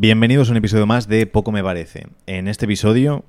Bienvenidos 0.00 0.46
a 0.46 0.52
un 0.52 0.58
episodio 0.58 0.86
más 0.86 1.08
de 1.08 1.26
Poco 1.26 1.50
Me 1.50 1.60
Parece. 1.60 2.06
En 2.26 2.46
este 2.46 2.66
episodio 2.66 3.24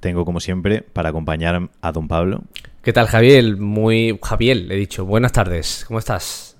tengo, 0.00 0.24
como 0.24 0.40
siempre, 0.40 0.80
para 0.80 1.10
acompañar 1.10 1.68
a 1.82 1.92
don 1.92 2.08
Pablo. 2.08 2.44
¿Qué 2.80 2.94
tal, 2.94 3.08
Javier? 3.08 3.58
Muy. 3.58 4.18
Javier, 4.22 4.72
he 4.72 4.76
dicho. 4.76 5.04
Buenas 5.04 5.32
tardes. 5.32 5.84
¿Cómo 5.86 5.98
estás? 5.98 6.56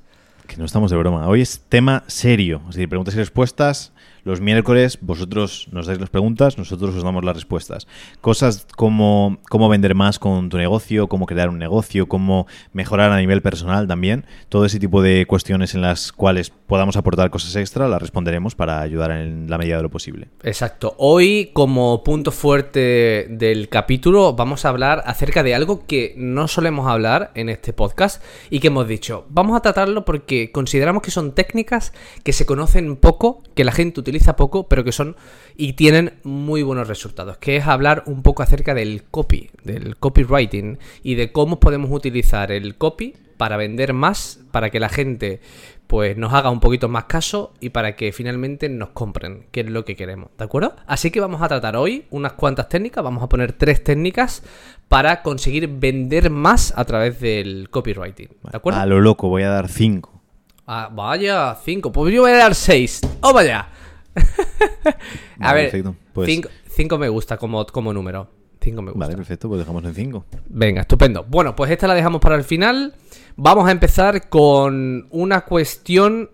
Que 0.46 0.58
no 0.58 0.66
estamos 0.66 0.90
de 0.90 0.98
broma. 0.98 1.26
Hoy 1.26 1.40
es 1.40 1.62
tema 1.66 2.04
serio. 2.08 2.60
Es 2.68 2.74
decir, 2.74 2.90
preguntas 2.90 3.14
y 3.14 3.16
respuestas 3.16 3.94
los 4.24 4.40
miércoles 4.40 4.98
vosotros 5.00 5.68
nos 5.72 5.86
dais 5.86 6.00
las 6.00 6.10
preguntas, 6.10 6.58
nosotros 6.58 6.94
os 6.94 7.02
damos 7.02 7.24
las 7.24 7.34
respuestas. 7.34 7.86
Cosas 8.20 8.66
como 8.76 9.38
cómo 9.48 9.68
vender 9.68 9.94
más 9.94 10.18
con 10.18 10.48
tu 10.48 10.56
negocio, 10.56 11.08
cómo 11.08 11.26
crear 11.26 11.48
un 11.48 11.58
negocio, 11.58 12.08
cómo 12.08 12.46
mejorar 12.72 13.10
a 13.12 13.18
nivel 13.18 13.42
personal 13.42 13.86
también. 13.86 14.26
Todo 14.48 14.64
ese 14.64 14.78
tipo 14.78 15.02
de 15.02 15.26
cuestiones 15.26 15.74
en 15.74 15.82
las 15.82 16.12
cuales 16.12 16.50
podamos 16.50 16.96
aportar 16.96 17.30
cosas 17.30 17.56
extra, 17.56 17.88
las 17.88 18.00
responderemos 18.00 18.54
para 18.54 18.80
ayudar 18.80 19.10
en 19.12 19.48
la 19.48 19.58
medida 19.58 19.76
de 19.76 19.82
lo 19.82 19.90
posible. 19.90 20.28
Exacto. 20.42 20.94
Hoy, 20.98 21.50
como 21.52 22.04
punto 22.04 22.30
fuerte 22.30 23.26
del 23.30 23.68
capítulo, 23.68 24.34
vamos 24.34 24.64
a 24.64 24.68
hablar 24.68 25.02
acerca 25.06 25.42
de 25.42 25.54
algo 25.54 25.86
que 25.86 26.14
no 26.16 26.48
solemos 26.48 26.86
hablar 26.86 27.30
en 27.34 27.48
este 27.48 27.72
podcast 27.72 28.22
y 28.50 28.60
que 28.60 28.68
hemos 28.68 28.86
dicho, 28.86 29.26
vamos 29.30 29.56
a 29.56 29.60
tratarlo 29.60 30.04
porque 30.04 30.52
consideramos 30.52 31.02
que 31.02 31.10
son 31.10 31.32
técnicas 31.32 31.92
que 32.22 32.32
se 32.32 32.46
conocen 32.46 32.96
poco, 32.96 33.42
que 33.54 33.64
la 33.64 33.72
gente 33.72 33.97
utiliza 34.00 34.36
poco, 34.36 34.68
pero 34.68 34.84
que 34.84 34.92
son 34.92 35.16
y 35.56 35.74
tienen 35.74 36.14
muy 36.24 36.62
buenos 36.62 36.88
resultados, 36.88 37.38
que 37.38 37.56
es 37.56 37.66
hablar 37.66 38.02
un 38.06 38.22
poco 38.22 38.42
acerca 38.42 38.74
del 38.74 39.04
copy, 39.04 39.50
del 39.64 39.96
copywriting 39.96 40.78
y 41.02 41.14
de 41.14 41.32
cómo 41.32 41.60
podemos 41.60 41.90
utilizar 41.90 42.52
el 42.52 42.76
copy 42.76 43.14
para 43.36 43.56
vender 43.56 43.92
más, 43.92 44.40
para 44.50 44.70
que 44.70 44.80
la 44.80 44.88
gente 44.88 45.40
pues 45.86 46.18
nos 46.18 46.34
haga 46.34 46.50
un 46.50 46.60
poquito 46.60 46.88
más 46.88 47.04
caso 47.04 47.54
y 47.60 47.70
para 47.70 47.96
que 47.96 48.12
finalmente 48.12 48.68
nos 48.68 48.90
compren, 48.90 49.46
que 49.50 49.60
es 49.60 49.70
lo 49.70 49.86
que 49.86 49.96
queremos, 49.96 50.28
¿de 50.36 50.44
acuerdo? 50.44 50.76
Así 50.86 51.10
que 51.10 51.18
vamos 51.18 51.40
a 51.40 51.48
tratar 51.48 51.76
hoy 51.76 52.04
unas 52.10 52.34
cuantas 52.34 52.68
técnicas, 52.68 53.02
vamos 53.02 53.22
a 53.22 53.28
poner 53.28 53.54
tres 53.54 53.82
técnicas 53.82 54.42
para 54.88 55.22
conseguir 55.22 55.66
vender 55.66 56.28
más 56.28 56.74
a 56.76 56.84
través 56.84 57.20
del 57.20 57.70
copywriting, 57.70 58.28
¿de 58.28 58.56
acuerdo? 58.56 58.80
A 58.80 58.86
lo 58.86 59.00
loco, 59.00 59.28
voy 59.28 59.44
a 59.44 59.48
dar 59.48 59.68
cinco. 59.68 60.20
Ah, 60.66 60.90
vaya, 60.92 61.56
cinco, 61.64 61.90
pues 61.90 62.12
yo 62.12 62.20
voy 62.20 62.32
a 62.32 62.36
dar 62.36 62.54
seis. 62.54 63.00
¡Oh, 63.22 63.32
vaya! 63.32 63.68
a 65.40 65.54
ver, 65.54 65.70
5 65.70 65.94
pues 66.14 66.98
me 66.98 67.08
gusta 67.08 67.36
como, 67.36 67.66
como 67.66 67.92
número. 67.92 68.30
5 68.60 68.82
me 68.82 68.90
gusta. 68.92 69.06
Vale, 69.06 69.16
perfecto, 69.16 69.48
pues 69.48 69.60
dejamos 69.60 69.84
en 69.84 69.94
5. 69.94 70.24
Venga, 70.48 70.82
estupendo. 70.82 71.24
Bueno, 71.24 71.54
pues 71.54 71.70
esta 71.70 71.86
la 71.86 71.94
dejamos 71.94 72.20
para 72.20 72.34
el 72.34 72.44
final. 72.44 72.94
Vamos 73.36 73.68
a 73.68 73.72
empezar 73.72 74.28
con 74.28 75.06
una 75.10 75.42
cuestión 75.42 76.30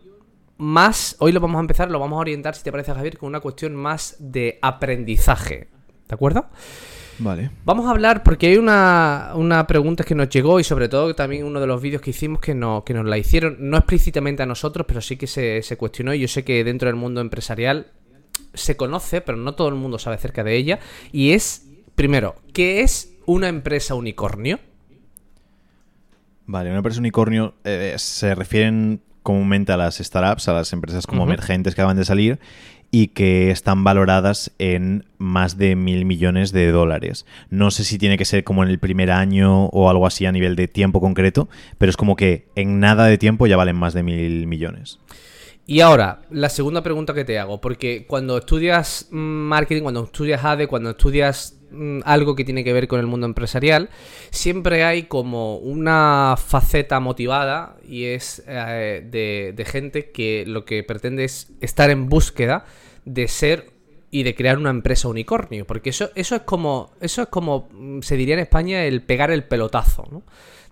más. 0.56 1.16
Hoy 1.18 1.32
lo 1.32 1.40
vamos 1.40 1.58
a 1.58 1.60
empezar, 1.60 1.90
lo 1.90 1.98
vamos 1.98 2.16
a 2.16 2.20
orientar, 2.20 2.54
si 2.54 2.62
te 2.62 2.72
parece, 2.72 2.94
Javier, 2.94 3.18
con 3.18 3.28
una 3.28 3.40
cuestión 3.40 3.74
más 3.74 4.16
de 4.18 4.58
aprendizaje. 4.62 5.68
¿De 6.08 6.14
acuerdo? 6.14 6.46
Vale. 7.18 7.50
Vamos 7.64 7.86
a 7.86 7.90
hablar 7.90 8.22
porque 8.22 8.48
hay 8.48 8.56
una, 8.56 9.32
una, 9.34 9.66
pregunta 9.66 10.04
que 10.04 10.14
nos 10.14 10.28
llegó 10.28 10.58
y 10.58 10.64
sobre 10.64 10.88
todo 10.88 11.14
también 11.14 11.44
uno 11.44 11.60
de 11.60 11.66
los 11.66 11.80
vídeos 11.80 12.02
que 12.02 12.10
hicimos 12.10 12.40
que, 12.40 12.54
no, 12.54 12.84
que 12.84 12.94
nos 12.94 13.06
la 13.06 13.18
hicieron, 13.18 13.56
no 13.60 13.76
explícitamente 13.76 14.42
a 14.42 14.46
nosotros, 14.46 14.86
pero 14.86 15.00
sí 15.00 15.16
que 15.16 15.26
se, 15.26 15.62
se 15.62 15.76
cuestionó 15.76 16.12
y 16.14 16.20
yo 16.20 16.28
sé 16.28 16.44
que 16.44 16.64
dentro 16.64 16.88
del 16.88 16.96
mundo 16.96 17.20
empresarial 17.20 17.92
se 18.52 18.76
conoce, 18.76 19.20
pero 19.20 19.38
no 19.38 19.54
todo 19.54 19.68
el 19.68 19.74
mundo 19.74 19.98
sabe 19.98 20.16
acerca 20.16 20.44
de 20.44 20.56
ella. 20.56 20.80
Y 21.12 21.32
es, 21.32 21.66
primero, 21.94 22.36
¿qué 22.52 22.82
es 22.82 23.14
una 23.26 23.48
empresa 23.48 23.94
unicornio? 23.94 24.58
Vale, 26.46 26.70
una 26.70 26.78
empresa 26.78 27.00
unicornio 27.00 27.54
eh, 27.64 27.94
se 27.96 28.34
refieren 28.34 29.00
comúnmente 29.22 29.72
a 29.72 29.76
las 29.76 29.96
startups, 29.96 30.48
a 30.48 30.52
las 30.52 30.72
empresas 30.72 31.06
como 31.06 31.24
emergentes 31.24 31.74
que 31.74 31.80
acaban 31.80 31.96
de 31.96 32.04
salir 32.04 32.38
y 32.94 33.08
que 33.08 33.50
están 33.50 33.82
valoradas 33.82 34.52
en 34.60 35.04
más 35.18 35.58
de 35.58 35.74
mil 35.74 36.04
millones 36.04 36.52
de 36.52 36.70
dólares. 36.70 37.26
No 37.50 37.72
sé 37.72 37.82
si 37.82 37.98
tiene 37.98 38.16
que 38.16 38.24
ser 38.24 38.44
como 38.44 38.62
en 38.62 38.68
el 38.68 38.78
primer 38.78 39.10
año 39.10 39.64
o 39.66 39.90
algo 39.90 40.06
así 40.06 40.26
a 40.26 40.30
nivel 40.30 40.54
de 40.54 40.68
tiempo 40.68 41.00
concreto, 41.00 41.48
pero 41.76 41.90
es 41.90 41.96
como 41.96 42.14
que 42.14 42.46
en 42.54 42.78
nada 42.78 43.06
de 43.06 43.18
tiempo 43.18 43.48
ya 43.48 43.56
valen 43.56 43.74
más 43.74 43.94
de 43.94 44.04
mil 44.04 44.46
millones. 44.46 45.00
Y 45.66 45.80
ahora, 45.80 46.22
la 46.30 46.50
segunda 46.50 46.84
pregunta 46.84 47.14
que 47.14 47.24
te 47.24 47.36
hago, 47.36 47.60
porque 47.60 48.06
cuando 48.06 48.38
estudias 48.38 49.08
marketing, 49.10 49.82
cuando 49.82 50.04
estudias 50.04 50.44
ADE, 50.44 50.68
cuando 50.68 50.90
estudias 50.90 51.53
algo 52.04 52.34
que 52.34 52.44
tiene 52.44 52.64
que 52.64 52.72
ver 52.72 52.88
con 52.88 53.00
el 53.00 53.06
mundo 53.06 53.26
empresarial, 53.26 53.90
siempre 54.30 54.84
hay 54.84 55.04
como 55.04 55.56
una 55.56 56.36
faceta 56.36 57.00
motivada 57.00 57.76
y 57.88 58.04
es 58.04 58.42
eh, 58.46 59.52
de, 59.56 59.64
gente 59.64 60.10
que 60.10 60.44
lo 60.46 60.64
que 60.64 60.82
pretende 60.82 61.24
es 61.24 61.52
estar 61.60 61.90
en 61.90 62.08
búsqueda 62.08 62.64
de 63.04 63.28
ser 63.28 63.72
y 64.10 64.22
de 64.22 64.34
crear 64.34 64.58
una 64.58 64.70
empresa 64.70 65.08
unicornio. 65.08 65.66
Porque 65.66 65.90
eso, 65.90 66.10
eso 66.14 66.36
es 66.36 66.42
como. 66.42 66.92
Eso 67.00 67.22
es 67.22 67.28
como 67.28 67.68
mm, 67.72 68.00
se 68.00 68.16
diría 68.16 68.34
en 68.34 68.40
España 68.40 68.84
el 68.84 69.02
pegar 69.02 69.30
el 69.30 69.44
pelotazo. 69.44 70.22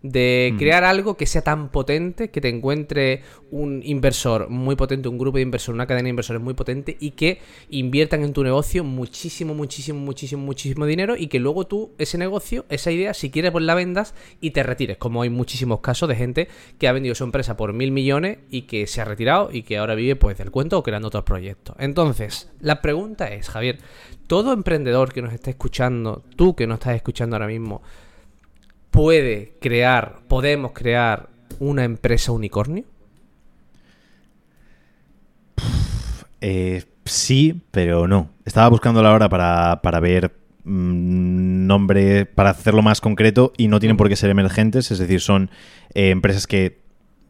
De 0.02 0.54
crear 0.58 0.84
algo 0.84 1.16
que 1.16 1.26
sea 1.26 1.42
tan 1.42 1.70
potente, 1.70 2.30
que 2.30 2.40
te 2.40 2.48
encuentre 2.48 3.22
un 3.50 3.82
inversor 3.84 4.48
muy 4.48 4.74
potente, 4.74 5.08
un 5.08 5.18
grupo 5.18 5.36
de 5.36 5.42
inversores, 5.42 5.74
una 5.74 5.86
cadena 5.86 6.04
de 6.04 6.10
inversores 6.10 6.42
muy 6.42 6.54
potente 6.54 6.96
y 6.98 7.12
que 7.12 7.40
inviertan 7.70 8.22
en 8.24 8.32
tu 8.32 8.42
negocio 8.42 8.82
muchísimo, 8.82 9.54
muchísimo, 9.54 10.00
muchísimo, 10.00 10.42
muchísimo 10.42 10.86
dinero 10.86 11.16
y 11.16 11.28
que 11.28 11.38
luego 11.38 11.66
tú 11.66 11.92
ese 11.98 12.18
negocio, 12.18 12.64
esa 12.68 12.90
idea, 12.90 13.14
si 13.14 13.30
quieres, 13.30 13.52
pues 13.52 13.64
la 13.64 13.74
vendas 13.74 14.14
y 14.40 14.50
te 14.50 14.62
retires, 14.62 14.96
como 14.96 15.22
hay 15.22 15.30
muchísimos 15.30 15.80
casos 15.80 16.08
de 16.08 16.16
gente 16.16 16.48
que 16.78 16.88
ha 16.88 16.92
vendido 16.92 17.14
su 17.14 17.24
empresa 17.24 17.56
por 17.56 17.72
mil 17.72 17.92
millones 17.92 18.38
y 18.50 18.62
que 18.62 18.86
se 18.86 19.00
ha 19.00 19.04
retirado 19.04 19.50
y 19.52 19.62
que 19.62 19.78
ahora 19.78 19.94
vive 19.94 20.16
pues 20.16 20.36
del 20.38 20.50
cuento 20.50 20.78
o 20.78 20.82
creando 20.82 21.08
otros 21.08 21.24
proyectos. 21.24 21.76
Entonces, 21.78 22.50
la 22.60 22.82
pregunta 22.82 23.32
es, 23.32 23.48
Javier, 23.48 23.78
todo 24.26 24.52
emprendedor 24.52 25.12
que 25.12 25.22
nos 25.22 25.32
está 25.32 25.50
escuchando, 25.50 26.24
tú 26.36 26.56
que 26.56 26.66
nos 26.66 26.76
estás 26.76 26.96
escuchando 26.96 27.36
ahora 27.36 27.46
mismo, 27.46 27.82
puede 28.92 29.54
crear, 29.60 30.20
podemos 30.28 30.70
crear 30.72 31.28
una 31.58 31.82
empresa 31.82 32.30
unicornio? 32.30 32.84
Eh, 36.40 36.84
sí, 37.04 37.60
pero 37.72 38.06
no. 38.06 38.28
Estaba 38.44 38.68
buscando 38.68 39.02
la 39.02 39.12
hora 39.12 39.28
para, 39.28 39.80
para 39.82 39.98
ver 39.98 40.32
mm, 40.64 41.66
nombre, 41.66 42.26
para 42.26 42.50
hacerlo 42.50 42.82
más 42.82 43.00
concreto 43.00 43.52
y 43.56 43.66
no 43.66 43.80
tienen 43.80 43.96
por 43.96 44.08
qué 44.08 44.14
ser 44.14 44.30
emergentes, 44.30 44.90
es 44.90 44.98
decir, 44.98 45.20
son 45.20 45.50
eh, 45.94 46.10
empresas 46.10 46.46
que 46.46 46.82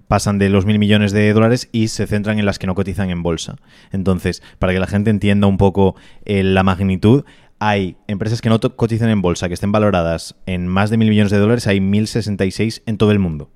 pasan 0.09 0.39
de 0.39 0.51
los 0.51 0.67
mil 0.67 0.79
millones 0.79 1.13
de 1.13 1.33
dólares 1.33 1.71
y 1.73 1.89
se 1.89 2.07
centran 2.07 2.39
en 2.39 2.45
las 2.45 2.59
que 2.59 2.67
no 2.67 2.75
cotizan 2.75 3.09
en 3.09 3.23
bolsa. 3.23 3.57
Entonces, 3.93 4.43
para 4.59 4.75
que 4.75 4.79
la 4.79 4.87
gente 4.87 5.09
entienda 5.09 5.47
un 5.47 5.57
poco 5.57 5.97
eh, 6.27 6.43
la 6.43 6.63
magnitud, 6.63 7.25
hay 7.65 7.97
empresas 8.09 8.41
que 8.41 8.49
no 8.49 8.59
cotizan 8.59 9.09
en 9.09 9.23
bolsa, 9.23 9.47
que 9.47 9.55
estén 9.55 9.71
valoradas 9.71 10.35
en 10.47 10.67
más 10.67 10.91
de 10.91 10.97
mil 10.97 11.09
millones 11.09 11.31
de 11.31 11.39
dólares, 11.39 11.69
hay 11.69 11.81
1066 11.81 12.83
en 12.87 12.99
todo 12.99 13.13
el 13.13 13.21
mundo. 13.21 13.53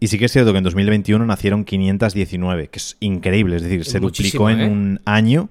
Y 0.00 0.08
sí 0.08 0.18
que 0.18 0.24
es 0.24 0.32
cierto 0.32 0.50
que 0.50 0.58
en 0.58 0.64
2021 0.64 1.24
nacieron 1.24 1.64
519, 1.64 2.68
que 2.68 2.78
es 2.78 2.96
increíble, 2.98 3.54
es 3.54 3.62
decir, 3.62 3.84
se 3.84 4.00
duplicó 4.00 4.50
en 4.50 4.60
¿eh? 4.60 4.68
un 4.68 5.00
año 5.04 5.48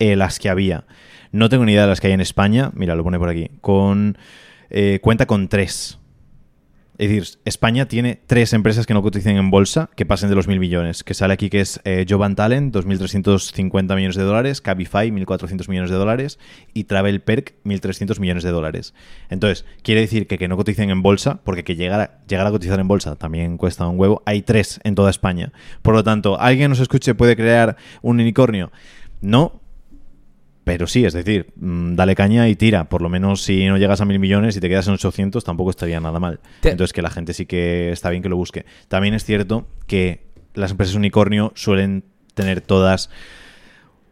eh, 0.00 0.16
las 0.16 0.40
que 0.40 0.48
había. 0.48 0.86
No 1.30 1.48
tengo 1.48 1.64
ni 1.64 1.72
idea 1.72 1.82
de 1.82 1.88
las 1.88 2.00
que 2.00 2.08
hay 2.08 2.14
en 2.14 2.20
España, 2.20 2.72
mira, 2.74 2.96
lo 2.96 3.04
pone 3.04 3.18
por 3.18 3.28
aquí, 3.28 3.48
con 3.60 4.18
eh, 4.68 4.98
cuenta 5.00 5.26
con 5.26 5.46
tres. 5.46 6.00
Es 6.98 7.08
decir, 7.10 7.38
España 7.44 7.86
tiene 7.86 8.20
tres 8.26 8.52
empresas 8.52 8.86
que 8.86 8.94
no 8.94 9.02
cotizan 9.02 9.36
en 9.36 9.50
bolsa 9.50 9.90
que 9.96 10.06
pasen 10.06 10.30
de 10.30 10.34
los 10.34 10.48
mil 10.48 10.60
millones. 10.60 11.04
Que 11.04 11.14
sale 11.14 11.34
aquí 11.34 11.50
que 11.50 11.60
es 11.60 11.80
eh, 11.84 12.06
Jovan 12.08 12.36
Talent, 12.36 12.74
2.350 12.74 13.94
millones 13.94 14.16
de 14.16 14.22
dólares, 14.22 14.60
Cabify, 14.60 15.10
1.400 15.10 15.68
millones 15.68 15.90
de 15.90 15.96
dólares 15.96 16.38
y 16.72 16.84
Travel 16.84 17.20
Perk, 17.20 17.54
1.300 17.64 18.20
millones 18.20 18.44
de 18.44 18.50
dólares. 18.50 18.94
Entonces, 19.28 19.64
quiere 19.82 20.00
decir 20.00 20.26
que 20.26 20.36
que 20.38 20.48
no 20.48 20.56
coticen 20.56 20.90
en 20.90 21.02
bolsa, 21.02 21.40
porque 21.44 21.64
que 21.64 21.76
llegar 21.76 22.00
a, 22.00 22.18
llegar 22.26 22.46
a 22.46 22.50
cotizar 22.50 22.78
en 22.80 22.88
bolsa 22.88 23.16
también 23.16 23.56
cuesta 23.56 23.86
un 23.86 23.98
huevo, 23.98 24.22
hay 24.26 24.42
tres 24.42 24.80
en 24.84 24.94
toda 24.94 25.10
España. 25.10 25.52
Por 25.82 25.94
lo 25.94 26.04
tanto, 26.04 26.40
¿alguien 26.40 26.70
nos 26.70 26.80
escuche 26.80 27.14
puede 27.14 27.36
crear 27.36 27.76
un 28.02 28.20
unicornio? 28.20 28.70
No, 29.20 29.60
pero 30.66 30.88
sí, 30.88 31.04
es 31.04 31.12
decir, 31.12 31.52
mm, 31.54 31.94
dale 31.94 32.16
caña 32.16 32.48
y 32.48 32.56
tira. 32.56 32.88
Por 32.88 33.00
lo 33.00 33.08
menos 33.08 33.40
si 33.40 33.66
no 33.66 33.78
llegas 33.78 34.00
a 34.00 34.04
mil 34.04 34.18
millones 34.18 34.56
y 34.56 34.60
te 34.60 34.68
quedas 34.68 34.88
en 34.88 34.94
800, 34.94 35.44
tampoco 35.44 35.70
estaría 35.70 36.00
nada 36.00 36.18
mal. 36.18 36.40
Entonces 36.64 36.92
que 36.92 37.02
la 37.02 37.10
gente 37.10 37.34
sí 37.34 37.46
que 37.46 37.92
está 37.92 38.10
bien 38.10 38.20
que 38.20 38.28
lo 38.28 38.36
busque. 38.36 38.66
También 38.88 39.14
es 39.14 39.24
cierto 39.24 39.68
que 39.86 40.26
las 40.54 40.72
empresas 40.72 40.96
unicornio 40.96 41.52
suelen 41.54 42.02
tener 42.34 42.62
todas 42.62 43.10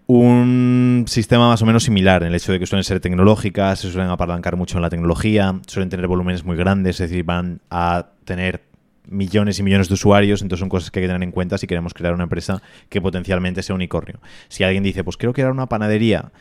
un 0.06 1.06
sistema 1.08 1.48
más 1.48 1.60
o 1.60 1.66
menos 1.66 1.82
similar 1.82 2.22
en 2.22 2.28
el 2.28 2.36
hecho 2.36 2.52
de 2.52 2.60
que 2.60 2.66
suelen 2.66 2.84
ser 2.84 3.00
tecnológicas, 3.00 3.80
se 3.80 3.90
suelen 3.90 4.12
apalancar 4.12 4.54
mucho 4.54 4.78
en 4.78 4.82
la 4.82 4.90
tecnología, 4.90 5.60
suelen 5.66 5.90
tener 5.90 6.06
volúmenes 6.06 6.44
muy 6.44 6.56
grandes, 6.56 7.00
es 7.00 7.10
decir, 7.10 7.24
van 7.24 7.62
a 7.68 8.10
tener 8.24 8.62
millones 9.06 9.58
y 9.58 9.62
millones 9.62 9.88
de 9.88 9.94
usuarios, 9.94 10.42
entonces 10.42 10.60
son 10.60 10.68
cosas 10.68 10.90
que 10.90 11.00
hay 11.00 11.04
que 11.04 11.08
tener 11.08 11.22
en 11.22 11.30
cuenta 11.30 11.58
si 11.58 11.66
queremos 11.66 11.94
crear 11.94 12.14
una 12.14 12.24
empresa 12.24 12.62
que 12.88 13.00
potencialmente 13.00 13.62
sea 13.62 13.74
unicornio. 13.74 14.20
Si 14.48 14.64
alguien 14.64 14.82
dice, 14.82 15.04
pues 15.04 15.16
quiero 15.16 15.32
crear 15.32 15.50
una 15.50 15.66
panadería, 15.66 16.32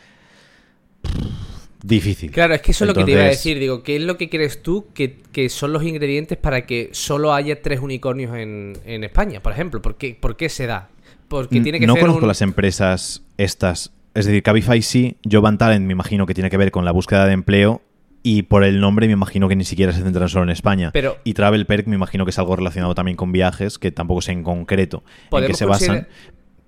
difícil. 1.83 2.31
Claro, 2.31 2.56
es 2.56 2.62
que 2.62 2.71
eso 2.71 2.86
es 2.86 2.88
lo 2.88 2.94
que 2.94 3.04
te 3.04 3.12
iba 3.12 3.21
a 3.21 3.25
decir, 3.25 3.60
digo, 3.60 3.83
¿qué 3.83 3.98
es 3.98 4.01
lo 4.01 4.18
que 4.18 4.30
crees 4.30 4.63
tú 4.63 4.88
que, 4.94 5.50
son 5.50 5.74
los 5.74 5.83
ingredientes 5.83 6.38
para 6.38 6.65
que 6.65 6.89
solo 6.94 7.33
haya 7.33 7.62
tres 7.62 7.81
unicornios 7.81 8.36
en, 8.36 9.04
España, 9.04 9.42
por 9.44 9.51
ejemplo? 9.51 9.81
¿Por 9.81 9.98
qué, 9.98 10.50
se 10.50 10.66
da? 10.66 10.89
Porque 11.27 11.59
tiene 11.62 11.80
que 11.80 11.88
no 11.88 11.95
conozco 11.95 12.25
las 12.25 12.42
empresas 12.42 13.24
estas 13.38 13.92
Es 14.13 14.25
decir, 14.25 14.44
Cabify 14.44 14.81
sí, 14.81 15.18
Job 15.30 15.45
and 15.48 15.57
Talent 15.57 15.86
me 15.86 15.94
imagino 15.94 16.25
que 16.25 16.33
tiene 16.33 16.50
que 16.50 16.57
ver 16.57 16.71
con 16.71 16.86
la 16.86 16.92
búsqueda 16.92 17.25
de 17.25 17.33
empleo 17.33 17.81
y 18.24 18.44
por 18.44 18.64
el 18.64 18.80
nombre 18.80 19.06
me 19.08 19.14
imagino 19.14 19.48
que 19.50 19.56
ni 19.56 19.66
siquiera 19.66 19.92
se 19.92 20.02
centran 20.02 20.30
solo 20.30 20.44
en 20.44 20.50
España. 20.50 20.92
Pero- 20.94 21.18
y 21.24 21.34
Travel 21.34 21.66
Perk 21.66 21.88
me 21.88 21.96
imagino 21.96 22.25
que 22.25 22.31
es 22.31 22.40
algo 22.40 22.56
relacionado 22.56 22.96
también 22.96 23.18
con 23.18 23.31
viajes, 23.31 23.78
que 23.78 23.92
tampoco 23.92 24.22
sé 24.22 24.31
en 24.31 24.44
concreto 24.44 25.04
en 25.31 25.46
qué 25.46 25.54
se 25.54 25.66
basan. 25.66 26.08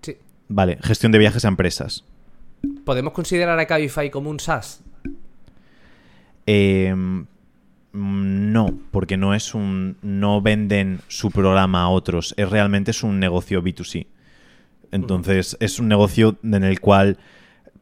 Sí. 0.02 0.18
Vale, 0.50 0.78
gestión 0.84 1.12
de 1.12 1.18
viajes 1.20 1.46
a 1.46 1.48
empresas. 1.48 2.04
¿Podemos 2.84 3.14
considerar 3.14 3.58
a 3.58 3.66
Cabify 3.66 4.10
como 4.10 4.30
un 4.30 4.40
SaaS? 4.40 4.84
Eh, 6.48 6.94
no, 7.94 8.78
porque 8.92 9.18
no 9.18 9.34
es 9.34 9.54
un. 9.54 9.98
No 10.02 10.42
venden 10.42 11.00
su 11.08 11.32
programa 11.32 11.84
a 11.84 11.90
otros. 11.90 12.34
Es 12.38 12.50
realmente 12.50 12.92
es 12.92 13.04
un 13.04 13.20
negocio 13.20 13.62
B2C. 13.64 14.08
Entonces, 14.92 15.58
es 15.60 15.80
un 15.80 15.88
negocio 15.88 16.38
en 16.44 16.64
el 16.64 16.80
cual. 16.80 17.18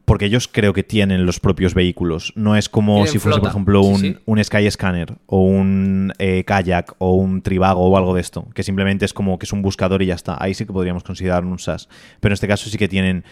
Porque 0.04 0.26
ellos 0.26 0.48
creo 0.48 0.72
que 0.72 0.82
tienen 0.82 1.24
los 1.24 1.40
propios 1.40 1.72
vehículos. 1.74 2.32
No 2.36 2.56
es 2.56 2.68
como 2.68 2.96
Tienen 2.96 3.12
si 3.12 3.18
fuese, 3.18 3.40
por 3.40 3.48
ejemplo, 3.48 3.80
un, 3.80 3.98
sí. 3.98 4.16
un 4.26 4.42
Skyscanner 4.42 5.14
o 5.26 5.38
un 5.38 6.12
eh, 6.18 6.44
Kayak 6.44 6.94
o 6.98 7.14
un 7.14 7.40
Trivago 7.40 7.88
o 7.88 7.96
algo 7.96 8.14
de 8.14 8.20
esto. 8.20 8.46
Que 8.54 8.62
simplemente 8.62 9.04
es 9.04 9.14
como 9.14 9.38
que 9.38 9.46
es 9.46 9.52
un 9.52 9.62
buscador 9.62 10.02
y 10.02 10.06
ya 10.06 10.14
está. 10.14 10.36
Ahí 10.38 10.52
sí 10.54 10.66
que 10.66 10.72
podríamos 10.72 11.04
considerar 11.04 11.44
un 11.44 11.58
SaaS. 11.58 11.88
Pero 12.20 12.32
en 12.32 12.34
este 12.34 12.48
caso 12.48 12.68
sí 12.68 12.76
que 12.76 12.88
tienen 12.88 13.24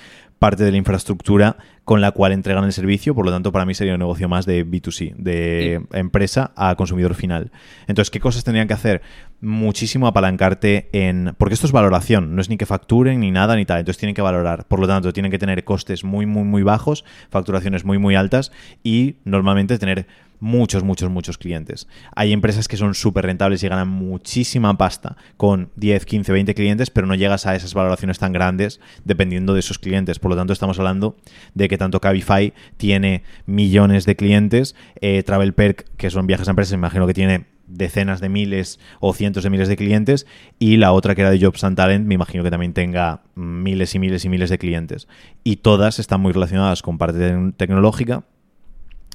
parte 0.42 0.64
de 0.64 0.72
la 0.72 0.76
infraestructura 0.76 1.56
con 1.84 2.00
la 2.00 2.10
cual 2.10 2.32
entregan 2.32 2.64
el 2.64 2.72
servicio. 2.72 3.14
Por 3.14 3.24
lo 3.24 3.30
tanto, 3.30 3.52
para 3.52 3.64
mí 3.64 3.74
sería 3.74 3.92
un 3.92 4.00
negocio 4.00 4.28
más 4.28 4.44
de 4.44 4.66
B2C, 4.66 5.14
de 5.14 5.80
empresa 5.92 6.50
a 6.56 6.74
consumidor 6.74 7.14
final. 7.14 7.52
Entonces, 7.86 8.10
¿qué 8.10 8.18
cosas 8.18 8.42
tendrían 8.42 8.66
que 8.66 8.74
hacer? 8.74 9.02
Muchísimo 9.40 10.08
apalancarte 10.08 10.88
en... 10.92 11.36
Porque 11.38 11.54
esto 11.54 11.68
es 11.68 11.72
valoración, 11.72 12.34
no 12.34 12.40
es 12.40 12.48
ni 12.48 12.56
que 12.56 12.66
facturen 12.66 13.20
ni 13.20 13.30
nada 13.30 13.54
ni 13.54 13.64
tal. 13.64 13.78
Entonces 13.78 13.98
tienen 13.98 14.16
que 14.16 14.22
valorar. 14.22 14.66
Por 14.66 14.80
lo 14.80 14.88
tanto, 14.88 15.12
tienen 15.12 15.30
que 15.30 15.38
tener 15.38 15.62
costes 15.62 16.02
muy, 16.02 16.26
muy, 16.26 16.42
muy 16.42 16.64
bajos, 16.64 17.04
facturaciones 17.30 17.84
muy, 17.84 17.98
muy 17.98 18.16
altas 18.16 18.50
y 18.82 19.14
normalmente 19.24 19.78
tener 19.78 20.08
muchos, 20.42 20.82
muchos, 20.82 21.08
muchos 21.08 21.38
clientes. 21.38 21.86
Hay 22.16 22.32
empresas 22.32 22.66
que 22.66 22.76
son 22.76 22.94
súper 22.94 23.24
rentables 23.24 23.62
y 23.62 23.68
ganan 23.68 23.86
muchísima 23.88 24.76
pasta 24.76 25.16
con 25.36 25.70
10, 25.76 26.04
15, 26.04 26.32
20 26.32 26.54
clientes, 26.56 26.90
pero 26.90 27.06
no 27.06 27.14
llegas 27.14 27.46
a 27.46 27.54
esas 27.54 27.74
valoraciones 27.74 28.18
tan 28.18 28.32
grandes 28.32 28.80
dependiendo 29.04 29.54
de 29.54 29.60
esos 29.60 29.78
clientes. 29.78 30.18
Por 30.18 30.32
lo 30.32 30.36
tanto, 30.36 30.52
estamos 30.52 30.80
hablando 30.80 31.16
de 31.54 31.68
que 31.68 31.78
tanto 31.78 32.00
Cabify 32.00 32.52
tiene 32.76 33.22
millones 33.46 34.04
de 34.04 34.16
clientes, 34.16 34.74
eh, 35.00 35.22
Travel 35.22 35.54
Perk, 35.54 35.86
que 35.96 36.10
son 36.10 36.26
viajes 36.26 36.48
a 36.48 36.50
empresas, 36.50 36.74
imagino 36.74 37.06
que 37.06 37.14
tiene 37.14 37.46
decenas 37.68 38.20
de 38.20 38.28
miles 38.28 38.80
o 38.98 39.14
cientos 39.14 39.44
de 39.44 39.50
miles 39.50 39.68
de 39.68 39.76
clientes 39.76 40.26
y 40.58 40.76
la 40.76 40.92
otra 40.92 41.14
que 41.14 41.20
era 41.22 41.30
de 41.30 41.40
Jobs 41.40 41.62
and 41.62 41.76
Talent 41.76 42.04
me 42.04 42.14
imagino 42.16 42.42
que 42.42 42.50
también 42.50 42.72
tenga 42.74 43.22
miles 43.36 43.94
y 43.94 44.00
miles 44.00 44.24
y 44.24 44.28
miles 44.28 44.50
de 44.50 44.58
clientes 44.58 45.06
y 45.44 45.56
todas 45.56 45.98
están 46.00 46.20
muy 46.20 46.32
relacionadas 46.32 46.82
con 46.82 46.98
parte 46.98 47.18
tec- 47.32 47.54
tecnológica 47.56 48.24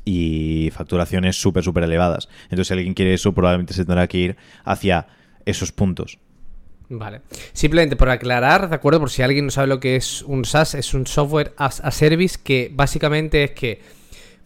y 0.08 0.72
facturaciones 0.72 1.36
súper, 1.36 1.66
súper 1.66 1.84
elevadas. 1.84 2.30
Entonces, 2.44 2.68
si 2.68 2.74
alguien 2.74 2.94
quiere 2.94 3.14
eso, 3.14 3.34
probablemente 3.34 3.74
se 3.74 3.84
tendrá 3.84 4.08
que 4.08 4.18
ir 4.18 4.38
hacia 4.64 5.06
esos 5.46 5.74
puntos. 5.74 6.18
Vale. 6.88 7.22
Simplemente 7.52 7.98
por 7.98 8.10
aclarar, 8.10 8.70
¿de 8.70 8.76
acuerdo? 8.76 9.02
Por 9.02 9.10
si 9.10 9.22
alguien 9.22 9.44
no 9.44 9.52
sabe 9.52 9.68
lo 9.68 9.82
que 9.82 9.98
es 9.98 10.22
un 10.22 10.46
SaaS, 10.46 10.76
es 10.76 10.94
un 10.94 11.06
software 11.06 11.54
as 11.58 11.82
a 11.84 11.92
service 11.92 12.38
que 12.42 12.72
básicamente 12.74 13.44
es 13.44 13.52
que, 13.52 13.82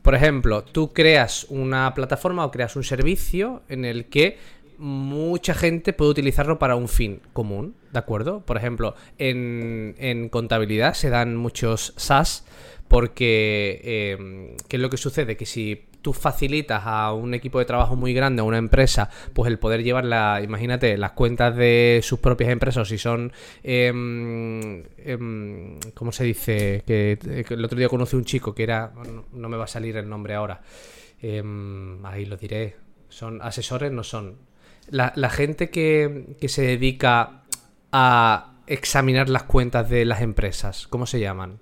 por 0.02 0.16
ejemplo, 0.16 0.64
tú 0.64 0.94
creas 0.94 1.46
una 1.50 1.94
plataforma 1.94 2.44
o 2.44 2.50
creas 2.50 2.76
un 2.76 2.84
servicio 2.84 3.62
en 3.70 3.86
el 3.86 4.06
que 4.06 4.40
mucha 4.80 5.54
gente 5.54 5.94
puede 5.94 6.10
utilizarlo 6.10 6.58
para 6.58 6.76
un 6.76 6.88
fin 6.88 7.22
común, 7.34 7.76
¿de 7.94 8.00
acuerdo? 8.00 8.40
Por 8.40 8.58
ejemplo, 8.58 8.96
en, 9.20 9.94
en 10.00 10.28
contabilidad 10.30 10.96
se 10.96 11.12
dan 11.12 11.36
muchos 11.36 11.94
SaaS 11.98 12.46
porque, 12.92 13.80
eh, 13.84 14.56
¿qué 14.68 14.76
es 14.76 14.82
lo 14.82 14.90
que 14.90 14.98
sucede? 14.98 15.38
Que 15.38 15.46
si 15.46 15.88
tú 16.02 16.12
facilitas 16.12 16.82
a 16.86 17.14
un 17.14 17.34
equipo 17.34 17.58
de 17.58 17.66
trabajo 17.66 17.96
muy 17.96 18.14
grande, 18.14 18.42
a 18.42 18.44
una 18.44 18.58
empresa, 18.58 19.10
pues 19.34 19.50
el 19.50 19.60
poder 19.60 19.82
llevar 19.82 20.04
la, 20.04 20.42
imagínate, 20.44 20.98
las 20.98 21.12
cuentas 21.14 21.56
de 21.56 22.02
sus 22.04 22.20
propias 22.20 22.50
empresas, 22.50 22.82
o 22.82 22.86
si 22.86 22.98
son, 22.98 23.32
em, 23.64 24.84
em, 24.98 25.80
¿cómo 25.94 26.12
se 26.12 26.26
dice? 26.26 26.84
Que, 26.86 27.18
el 27.50 27.64
otro 27.64 27.80
día 27.80 27.88
conocí 27.88 28.18
un 28.18 28.26
chico 28.26 28.54
que 28.54 28.64
era, 28.64 28.92
no, 28.94 29.26
no 29.32 29.50
me 29.50 29.56
va 29.56 29.64
a 29.64 29.68
salir 29.68 29.96
el 29.96 30.10
nombre 30.10 30.34
ahora, 30.34 30.62
Em, 31.22 32.04
ahí 32.06 32.26
lo 32.26 32.36
diré, 32.36 32.76
son 33.10 33.42
asesores, 33.42 33.92
no 33.92 34.04
son. 34.04 34.38
La, 34.90 35.14
la 35.16 35.30
gente 35.30 35.70
que, 35.70 36.36
que 36.40 36.50
se 36.50 36.64
dedica 36.64 37.44
a 37.92 38.56
examinar 38.66 39.30
las 39.30 39.44
cuentas 39.44 39.88
de 39.90 40.04
las 40.06 40.22
empresas, 40.22 40.88
¿cómo 40.88 41.06
se 41.06 41.20
llaman? 41.20 41.60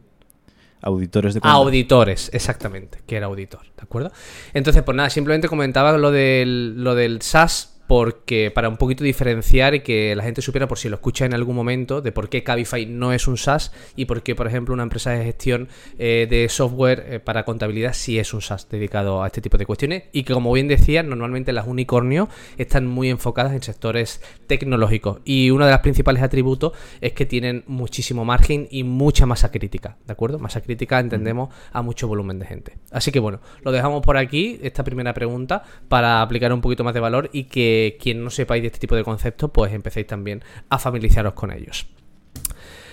Auditores 0.82 1.34
de 1.34 1.42
cuentas. 1.42 1.56
Auditores, 1.56 2.30
exactamente, 2.34 3.00
que 3.06 3.18
era 3.18 3.26
auditor, 3.26 3.64
¿de 3.76 3.84
acuerdo? 3.84 4.12
Entonces, 4.54 4.82
pues 4.84 4.96
nada, 4.96 5.10
simplemente 5.10 5.48
comentaba 5.48 5.98
lo 5.98 6.12
del, 6.12 6.84
lo 6.84 6.96
del 6.96 7.22
SaaS 7.22 7.79
porque 7.90 8.52
para 8.54 8.70
un 8.70 8.78
poquito 8.78 9.04
diferenciar 9.04 9.74
y 9.74 9.80
que 9.80 10.16
la 10.16 10.22
gente 10.22 10.44
supiera 10.44 10.68
por 10.68 10.78
si 10.78 10.90
lo 10.90 10.98
escucha 10.98 11.26
en 11.26 11.34
algún 11.34 11.56
momento 11.56 12.02
de 12.02 12.12
por 12.12 12.30
qué 12.30 12.44
Cabify 12.44 12.86
no 12.86 13.14
es 13.14 13.28
un 13.28 13.36
SaaS 13.36 13.72
y 13.96 14.06
por 14.06 14.22
qué, 14.22 14.36
por 14.36 14.46
ejemplo, 14.46 14.76
una 14.76 14.84
empresa 14.84 15.10
de 15.10 15.24
gestión 15.26 15.70
eh, 15.98 16.28
de 16.30 16.48
software 16.50 17.04
eh, 17.08 17.20
para 17.20 17.46
contabilidad 17.46 17.94
sí 17.94 18.20
es 18.20 18.32
un 18.36 18.44
SaaS 18.44 18.70
dedicado 18.70 19.24
a 19.24 19.26
este 19.26 19.42
tipo 19.42 19.58
de 19.58 19.66
cuestiones 19.66 20.04
y 20.12 20.22
que, 20.22 20.34
como 20.34 20.54
bien 20.54 20.68
decía, 20.68 21.02
normalmente 21.02 21.52
las 21.52 21.66
unicornios 21.66 22.30
están 22.60 22.86
muy 22.86 23.10
enfocadas 23.10 23.54
en 23.54 23.64
sectores 23.64 24.22
tecnológicos 24.46 25.22
y 25.26 25.50
uno 25.50 25.66
de 25.66 25.72
los 25.72 25.82
principales 25.82 26.22
atributos 26.22 26.74
es 27.02 27.14
que 27.14 27.26
tienen 27.26 27.64
muchísimo 27.66 28.24
margen 28.24 28.68
y 28.70 28.84
mucha 28.84 29.26
masa 29.26 29.50
crítica, 29.50 29.98
¿de 30.06 30.14
acuerdo? 30.14 30.38
Masa 30.38 30.62
crítica 30.62 31.00
entendemos 31.00 31.50
a 31.74 31.82
mucho 31.82 32.08
volumen 32.08 32.38
de 32.38 32.46
gente. 32.46 32.78
Así 32.92 33.12
que 33.12 33.20
bueno, 33.20 33.40
lo 33.64 33.72
dejamos 33.72 34.04
por 34.04 34.16
aquí, 34.16 34.60
esta 34.62 34.84
primera 34.84 35.16
pregunta, 35.16 35.64
para 35.88 36.22
aplicar 36.22 36.54
un 36.54 36.62
poquito 36.62 36.84
más 36.84 36.94
de 36.94 37.00
valor 37.00 37.32
y 37.34 37.46
que 37.46 37.79
quien 38.00 38.24
no 38.24 38.30
sepáis 38.30 38.62
de 38.64 38.68
este 38.68 38.80
tipo 38.80 38.96
de 38.96 39.04
conceptos, 39.04 39.50
pues 39.54 39.74
empecéis 39.74 40.08
también 40.08 40.44
a 40.70 40.78
familiarizaros 40.80 41.34
con 41.34 41.52
ellos. 41.52 41.88